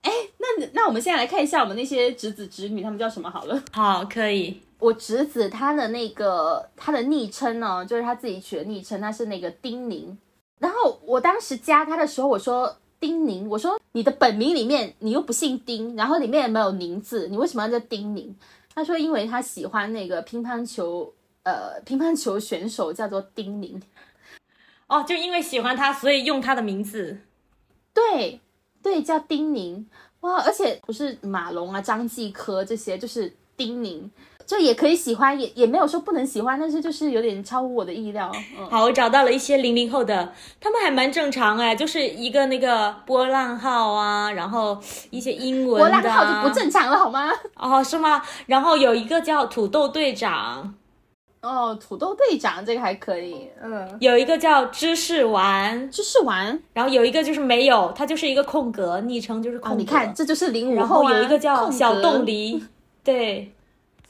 [0.02, 3.62] 哎，那那我们现在来看一下我们那些侄子侄女，他们叫什么好了。
[3.70, 4.62] 好，可以。
[4.80, 10.16] 我侄子他的那个他的昵称呢，就是他自己取的昵称，他是那个丁宁。
[10.58, 18.34] 然后我当时加他的时候，我说丁宁，我说你的本名里面你又不姓丁，然后里面也没有宁字，你为什么要叫丁宁？
[18.74, 21.12] 他说因为他喜欢那个乒乓球，
[21.42, 23.80] 呃，乒乓球选手叫做丁宁。
[24.86, 27.18] 哦，就因为喜欢他，所以用他的名字。
[27.94, 28.40] 对
[28.82, 29.88] 对，叫丁宁
[30.20, 30.42] 哇！
[30.42, 34.10] 而且不是马龙啊、张继科这些，就是丁宁，
[34.50, 38.28] 就也可以喜欢，也也没有说不能喜欢，但是就是有点超乎我的意料。
[38.58, 44.76] 嗯，好，我找到了一些零零后的，他们还蛮正常哎，就是一个那个波浪号啊，然后
[45.10, 45.88] 一些英文波。
[45.88, 47.30] 浪号就不正常了好吗？
[47.54, 48.20] 哦，是吗？
[48.46, 50.74] 然后有一个叫土豆队长，
[51.42, 59.78] 哦，土豆队长这个还可以，嗯，有一个叫芝士丸，芝士丸然后有一个就是没有，它就是一个空格，昵称就是空。
[59.78, 62.62] 你看这就是零五然后、啊、后有一个叫小冻梨，
[63.04, 63.52] 对，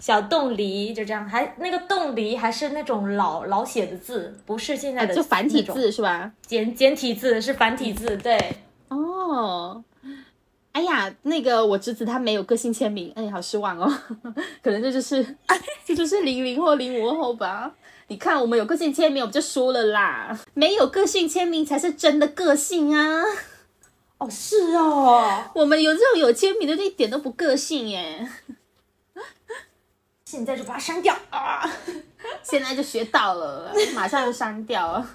[0.00, 6.32] 小冻梨就这样，还那个冻梨还是那种老老写的字，不是现在的、啊就繁体，字是吧？
[6.46, 8.56] 简简体字是繁体字，对。
[8.88, 9.84] 哦，
[10.72, 13.92] 哎呀，那个我侄子他没有个性签名，哎，好失望哦，
[14.62, 15.36] 可能这就是
[15.84, 17.72] 这就是零零后零五后吧。
[18.08, 20.36] 你看，我们有个性签名，我们就输了啦。
[20.54, 23.22] 没有个性签名才是真的个性啊！
[24.18, 28.28] 哦，是哦，我们有这种有签名的，就一点都不个性耶。
[30.30, 31.68] 现在就把它删掉啊！
[32.40, 35.10] 现在就学到了， 马上就删掉了。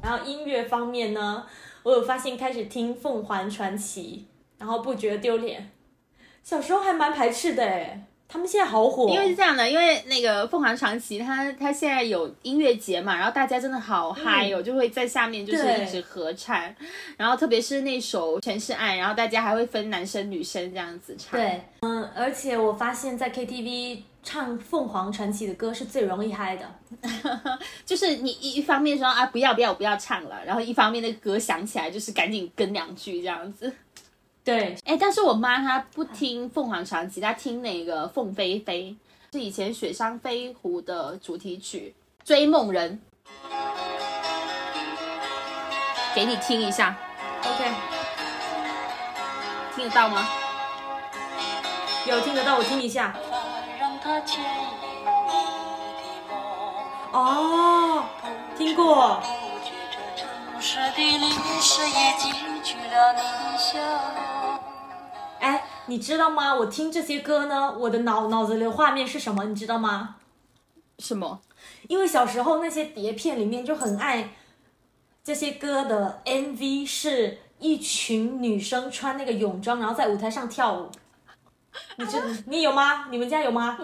[0.00, 1.44] 然后音乐方面呢，
[1.82, 5.72] 我有发现开始听凤凰传奇，然后不觉得丢脸。
[6.44, 9.08] 小时候还蛮排斥的哎，他们现在好火。
[9.08, 16.62] 因为是这样的，因为那个凤凰传奇，他他现在有音乐节嘛，然后大家真的好嗨哦，就会在下面就是一直合唱，
[17.16, 21.38] 然后特别是那首《全是爱》，然后大家还会分男生女生这样子唱。
[21.38, 26.68] 对，嗯，而且我发现，在 KTV 唱凤凰传奇的歌是最容易嗨的。
[27.86, 33.72] 就是你一一方面说啊不要不要我不要唱了，然后一方面那个歌响起来就是赶紧跟两句这样子。
[34.46, 38.96] 对，哎，但是我妈她不听凤凰传奇，她听那个凤飞飞，
[39.32, 41.92] 是以前雪山飞狐的主题曲
[42.24, 43.02] 《追梦人》，
[46.14, 46.96] 给你听一下
[47.42, 47.74] ，OK，
[49.74, 50.28] 听得到吗？
[52.06, 53.16] 有听得到，我听一下。
[53.80, 54.46] 让它牵引
[54.78, 55.10] 你的
[56.30, 56.40] 梦。
[57.10, 58.04] 哦，
[58.56, 59.20] 听过。
[59.20, 60.28] 不觉这城
[60.62, 61.30] 市的历
[61.60, 62.30] 史也记
[62.62, 64.35] 取了你笑容。
[65.40, 66.54] 哎，你知道吗？
[66.54, 69.44] 我听这些歌呢，我的脑脑子里的画面是什么？
[69.44, 70.16] 你知道吗？
[70.98, 71.40] 什么？
[71.88, 74.30] 因为小时候那些碟片里面就很爱
[75.22, 80.90] 这些歌的 MV，是一群女生穿那个泳装，然后在舞台上跳舞。
[81.96, 82.16] 你知
[82.46, 83.06] 你有吗？
[83.10, 83.78] 你们家有吗？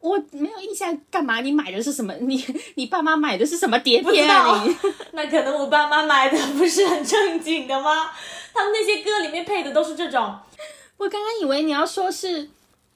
[0.00, 1.40] 我没有印象，干嘛？
[1.40, 2.12] 你买的是什么？
[2.22, 2.44] 你
[2.74, 4.64] 你爸妈买的是什么碟片道啊？
[4.64, 4.76] 你
[5.12, 8.10] 那可能我爸妈买的不是很正经的吗？
[8.52, 10.36] 他们那些歌里面配的都是这种。
[10.96, 12.48] 我刚刚以为你要说是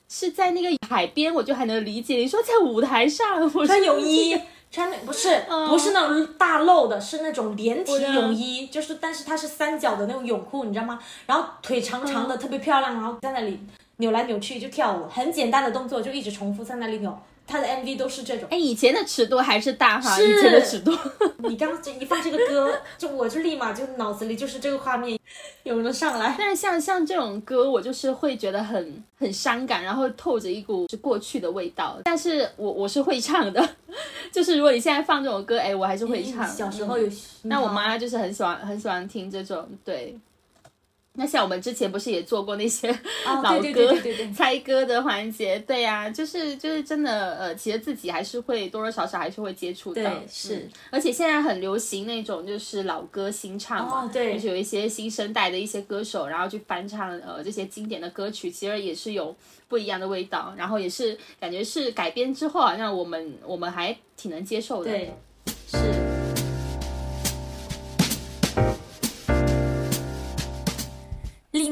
[0.08, 2.16] 是在那个海边，我就还能理解。
[2.16, 4.40] 你说在舞台上， 我穿泳衣，
[4.70, 11.00] 穿那不是、嗯不是那种大露的，是那种连体泳衣，就是但是它是三角的那种泳裤，你知道吗？
[11.26, 13.58] 然后腿长长嗯的，特别漂亮，然后在那里
[13.96, 18.48] 扭来扭去就跳舞，很简单的动作就一直重复在那里扭，他的 MV 都是这种。
[18.50, 20.90] 哎，以前的尺度还是大哈，以前的尺度。
[21.48, 25.18] 你刚刚这一放这个歌，就我就立马就脑子里就是这个画面
[25.62, 26.34] 涌了上来。
[26.36, 31.98] 但是像像这种歌，我就是会觉得很很伤感，然后透着一股是过去的味道。
[32.04, 33.68] 但是我我是会唱的，
[34.32, 36.46] 就是如果你现在放这种歌，哎，我还是会唱。
[36.48, 37.08] 小时候有，
[37.42, 40.18] 那我妈就是很喜欢很喜欢听这种，对。
[41.16, 42.88] 那像我们之前不是也做过那些
[43.42, 43.94] 老歌
[44.34, 45.58] 猜歌的环节？
[45.60, 50.02] 对呀，就是就是真的，呃，其实自己还是会多多少少还是会接触到。
[50.30, 50.68] 是。
[50.90, 59.34] 而且现在很流行那种就是老歌新唱嘛，对，就是有一些新生代的一些歌手，然后去翻唱呃这些经典的歌曲，其实也是有
[59.68, 64.90] 不一样的味道，然后也是感觉是改编之后好像我们我们还挺能接受的。
[64.90, 65.14] 对，
[65.68, 66.25] 是。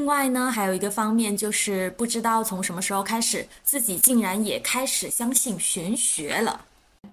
[0.05, 6.67] 另外呢，还有一个方面就是不知道从什么时候开始，自己竟然也开始相信玄学了。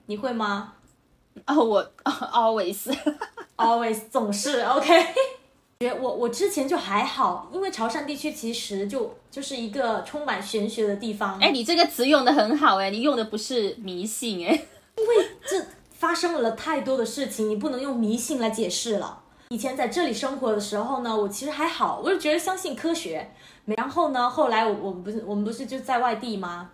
[0.07, 0.73] 你会吗？
[1.47, 5.05] 哦，我 always，always 总是 OK。
[6.01, 11.39] 我我之前就还好，因为潮汕地区其实就就是一个充满玄学的地方。
[11.39, 14.51] 哎，你这个词用的很好哎，你用的不是迷信哎，
[14.97, 19.20] 因为这发生了太多的事情，你不能用迷信来解释了。
[19.51, 23.29] 以前在这里生活的时候呢，我其实还好，我就觉得相信科学。
[23.65, 26.69] 然后呢，后来我我们不是我们不是就在外地吗？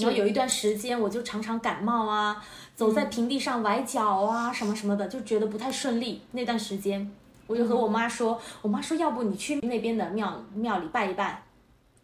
[0.00, 6.20] 然后有一段时间，我就常常感冒啊，走在平地上崴脚啊，什么什么的，就觉得不太顺利。
[6.32, 7.08] 那段时间，
[7.46, 11.44] 我就和我妈说，我妈说要不你去那边的庙庙里拜一拜，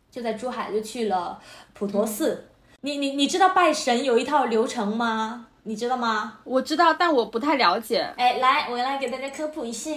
[0.09, 1.41] 就在珠海就去了
[1.73, 2.45] 普陀寺。
[2.83, 5.49] 你你你知道拜神有一套流程吗？
[5.65, 6.39] 你知道吗？
[6.45, 8.13] 我知道，但我不太了解。
[8.17, 9.91] 哎，来，我来给大家科普一下。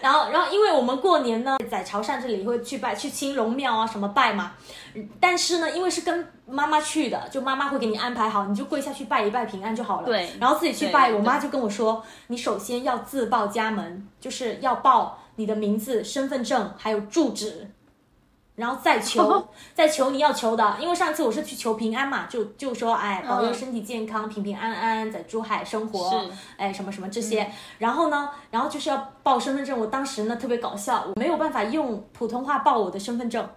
[0.00, 4.52] 然后，然后，因为我们过年呢，在潮汕这里会去拜，去青龙庙啊什么拜嘛。
[5.20, 10.06] 但是呢，因为是跟妈妈去的，就妈妈会给你安排好，你就跪下去拜一拜平安就好了。
[10.06, 10.30] 对。
[10.40, 17.70] 然后自己去拜，我妈就跟我说，你首先要自报家门，就是要报你的名字、身份证还有住址。
[18.60, 26.22] 然后再求， 再求你要求的，因为上次我是去求平安嘛，就就说哎，保佑身体健康，平平安安，在珠海生活，
[26.58, 27.50] 哎，什么什么这些。
[27.78, 33.48] 然后呢，然后就是要报身份证，我当时呢特别搞笑，我没有办法用普通话报我的身份证。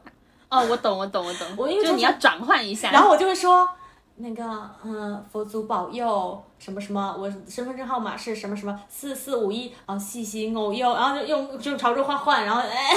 [0.50, 1.48] 哦，我懂，我懂，我懂。
[1.58, 3.68] 我因为就你要转换一下，然后我就会说。
[4.16, 4.44] 那个，
[4.84, 12.94] 嗯，佛祖保佑，什么什么，我身份证号码是什么什么四四五一啊，细心偶佑，然后就用就潮州话换，然后哎，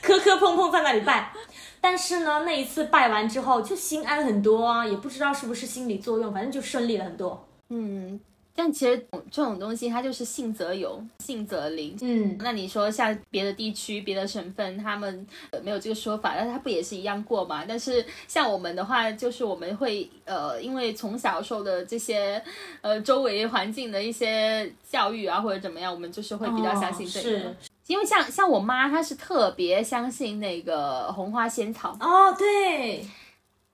[0.00, 1.32] 磕磕碰碰在那里拜，
[1.80, 8.20] 但是呢，那一次拜完之后就心安很多啊，也不知道是不是心理作用，反正就顺利了很多，嗯。
[8.62, 11.96] 但其实这种东西，它就是信则有，信则灵。
[12.02, 15.26] 嗯，那你说像别的地区、别的省份，他们
[15.64, 17.64] 没有这个说法，那他不也是一样过吗？
[17.66, 22.42] 但是像我们的话，就是我们会呃，因为从小受的这些
[22.82, 27.56] 呃周围环境的一些教育啊，或者怎么样，我们就是会比较相信这个。
[27.86, 31.96] 因为像像我妈，她是特别相信那个红花仙草。
[31.98, 33.06] 哦，对。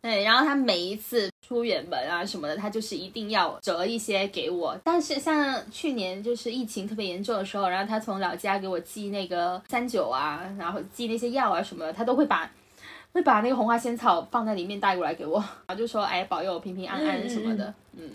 [0.01, 4.77] 对，然后她每一次出远门啊什么的，他就是一定要折一些给我。
[4.83, 12.51] 但是像去年就是疫情特别严重的时候，然后他从老家给我寄那个三九啊，然后寄那些药啊什么的，他都会把
[13.13, 18.11] 会把那个红花仙草放在里面带过来给我，然 后就说哎保佑平平安安什么的，嗯，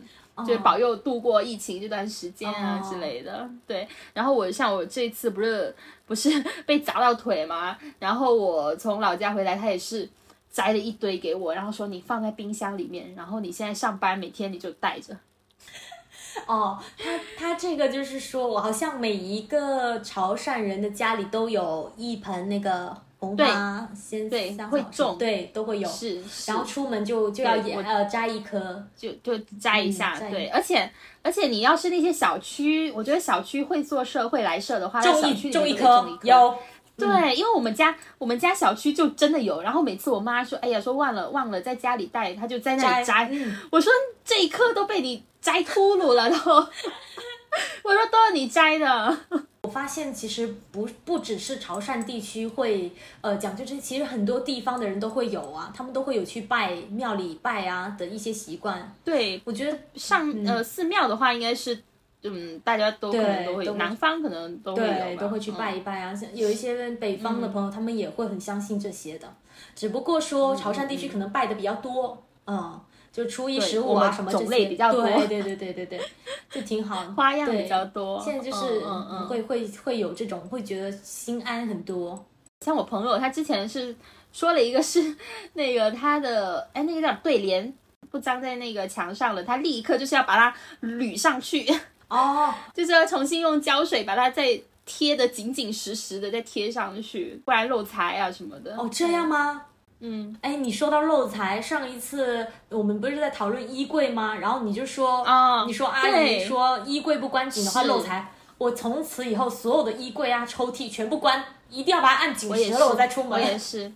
[0.46, 3.50] 就保佑度过疫情这段时间啊之类的。
[3.66, 5.74] 对，然后我像我这次不是
[6.06, 6.30] 不是
[6.66, 10.10] 被砸到腿嘛，然后我从老家回来，他也是。
[10.52, 15.16] 摘了一堆给我，然后说你放在冰箱里面，然后你现在上班每天你就带着。
[16.48, 25.90] 哦，他他这个就是说我好像每一个潮汕人的家里都有一盆那个红花仙草，会种，对，都会有。
[25.90, 30.48] 是，然后出门就就要呃摘一颗，就就摘一下，对。
[30.48, 30.90] 而且
[31.22, 36.58] 而且你要是那些小区，我觉得小区会做社会来社的话，种一种一颗有。
[36.98, 43.32] 对，因为我们家我们家小区就真的有，然后每次我妈说，哎呀，说忘了忘了在家里带，她就在那里摘。
[43.72, 43.92] 我说
[44.24, 46.38] 这一颗都被你摘秃噜了，都。
[47.84, 49.18] 我说都是你摘的。
[49.64, 58.96] 我发现其实不不只是潮汕地区会呃讲究这些，其实很多地方的人都会有啊，他们都会有去拜庙里拜啊的一些习惯。
[59.04, 61.84] 对，我觉得上呃寺庙的话应该是。
[62.24, 66.14] 嗯，大家都可能都会，南方可能都会有都会去拜一拜啊。
[66.14, 69.28] 像有一些北方的朋友，他们也会很相信这些的。
[69.76, 72.80] 只不过说潮汕地区可能拜的比较多，嗯，
[73.12, 76.02] 就初一十五啊什么种类比较多，对对对对对对，
[76.50, 78.22] 就挺好，花样比较多。
[78.24, 78.80] 现在就是
[79.28, 82.26] 会会会有这种，会觉得心安很多。
[82.64, 83.96] 像我朋友，他之前是
[84.32, 85.16] 说了一个是
[85.54, 87.74] 那个他的哎那个叫对联
[88.10, 91.66] 不粘在那个墙上了，他立刻就是要把它捋上去，
[92.12, 98.76] 哦，就是要重新用胶水把它再贴的紧紧实实的再贴上去，不然漏财啊什么的。
[98.78, 99.62] 哦，这样吗？
[100.04, 104.36] 嗯哎，你说到漏财，上一次我们不是在讨论衣柜吗？
[104.36, 108.32] 然后你就说，啊，你说阿姨说衣柜不关紧的话漏财。
[108.58, 113.32] 我从此以后所有的衣柜啊、抽屉全部关，一定要把它按紧实了，我再出门。
[113.32, 113.92] 我也是，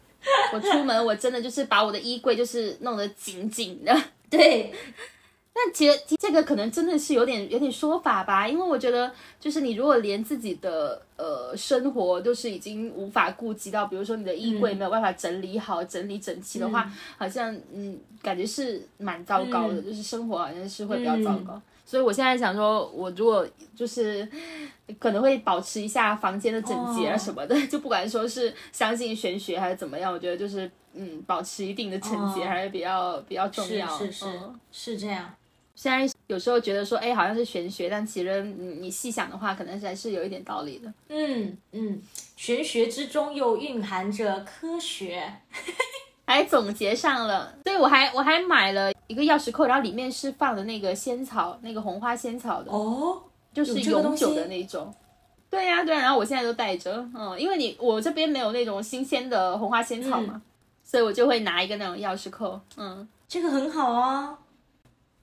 [0.53, 3.95] 我出门我真的就是把我的衣柜就是弄得紧紧的。
[4.29, 4.73] 对，
[5.57, 14.77] 但其实这个可能真的是有点有点说法吧，因为我觉得就是你如果连自己的呃生活都是已经无法顾及到，比如说你的衣柜嗯。
[14.77, 19.85] 没有办法整理好、整理整齐的话，好像嗯感觉是蛮糟糕的，嗯。
[19.85, 21.61] 就是生活好像是会比较糟糕。
[21.85, 24.27] 所以我现在想说，我如果就是
[24.99, 32.47] 可能会保持一下房间的整洁啊哦什么的，就不管说是相信玄学还是怎么样，我觉得就是嗯保持一定的整洁哦。
[32.47, 33.87] 还是比较比较重是要。
[33.97, 34.59] 是是、嗯。
[34.69, 35.33] 是这样。
[35.75, 40.91] 虽然有时候觉得说，哎，好像是玄学，但其实你你细想的话，可能还是有一点道理的。
[41.09, 42.01] 嗯嗯，
[42.35, 45.31] 玄学之中又蕴含着科学。
[46.27, 53.21] 还总结上了，所以我还我还买了一个钥匙扣，然后里面是放的那个仙草，那个红花仙草的，哦，
[53.53, 54.91] 就是永久的那种。
[55.51, 60.41] 对呀、对呀、然后我现在都带着，嗯，因为你我这边没有那种新鲜的红花仙草嘛，
[60.83, 64.35] 所以我就会拿一个那种钥匙扣，嗯，这个很好啊。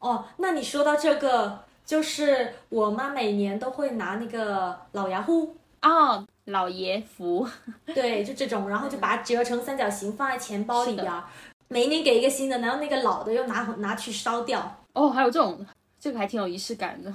[0.02, 7.48] 哦，那你说到这个，就是我妈每年都会拿那个老牙糊，哦，老爷服，
[7.86, 11.22] 对，就这种，然后就把它折成三角形放在钱包里边儿，
[11.68, 14.78] 每一年给一个新的，然后那个老的又拿拿去烧掉。
[14.92, 15.64] 哦，还有这种，
[16.00, 17.14] 这个还挺有仪式感的。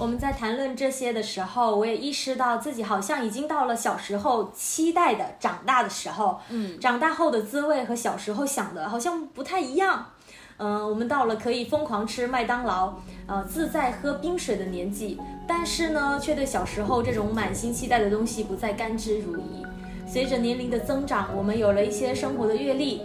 [0.00, 6.40] 我们在谈论这些的时候，我也意识到自己好像已经到了小时候期待的长大的时候。
[6.48, 10.06] 嗯，长大后的滋味和小时候想的好像不太一样。
[10.56, 12.94] 嗯、我们到了可以疯狂吃麦当劳，
[13.26, 19.42] 呃，自在喝冰水的年纪，但是呢，却对小时候这种满心期待的东西不再甘之如饴。
[20.06, 23.02] 随着年龄的增长，我们有了一些生活的阅历，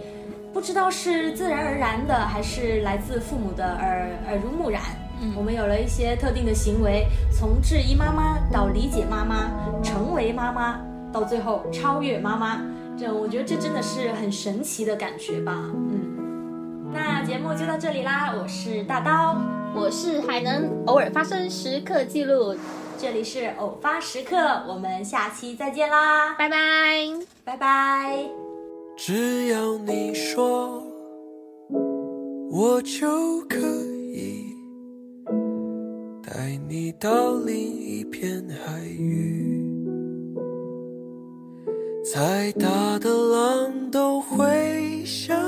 [0.54, 4.82] 不知道是自然而然的，还是来自父母的耳耳濡目染。
[5.20, 9.50] 嗯我们有了一些特定的行为，从质疑妈妈到理解妈妈，
[9.82, 10.80] 成为妈妈，
[11.12, 12.60] 到最后超越妈妈。
[12.98, 15.52] 这我觉得这真的是很神奇的感觉吧。
[15.74, 19.36] 嗯，那节目就到这里啦，我是大刀，
[19.74, 22.56] 我是海能偶尔发生时刻记录，
[22.98, 24.36] 这里是偶发时刻，
[24.66, 26.56] 我们下期再见啦，拜拜。
[27.44, 28.24] 拜拜。
[28.96, 30.82] 只要你说，
[32.50, 33.95] 我就可以
[36.28, 39.64] 带你到另一片海域。
[42.12, 45.38] 再大的浪都会像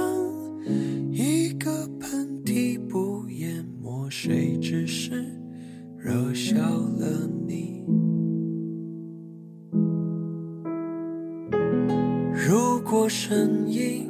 [1.10, 1.68] 一个
[1.98, 5.24] 喷嚏不淹没，谁只是
[5.96, 7.84] 惹笑了你。
[12.32, 14.08] 如果声音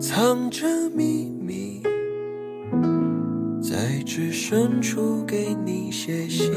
[0.00, 1.29] 藏着秘密，
[4.12, 6.50] 是深处给你写信，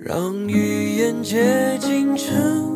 [0.00, 2.71] 让语言接近真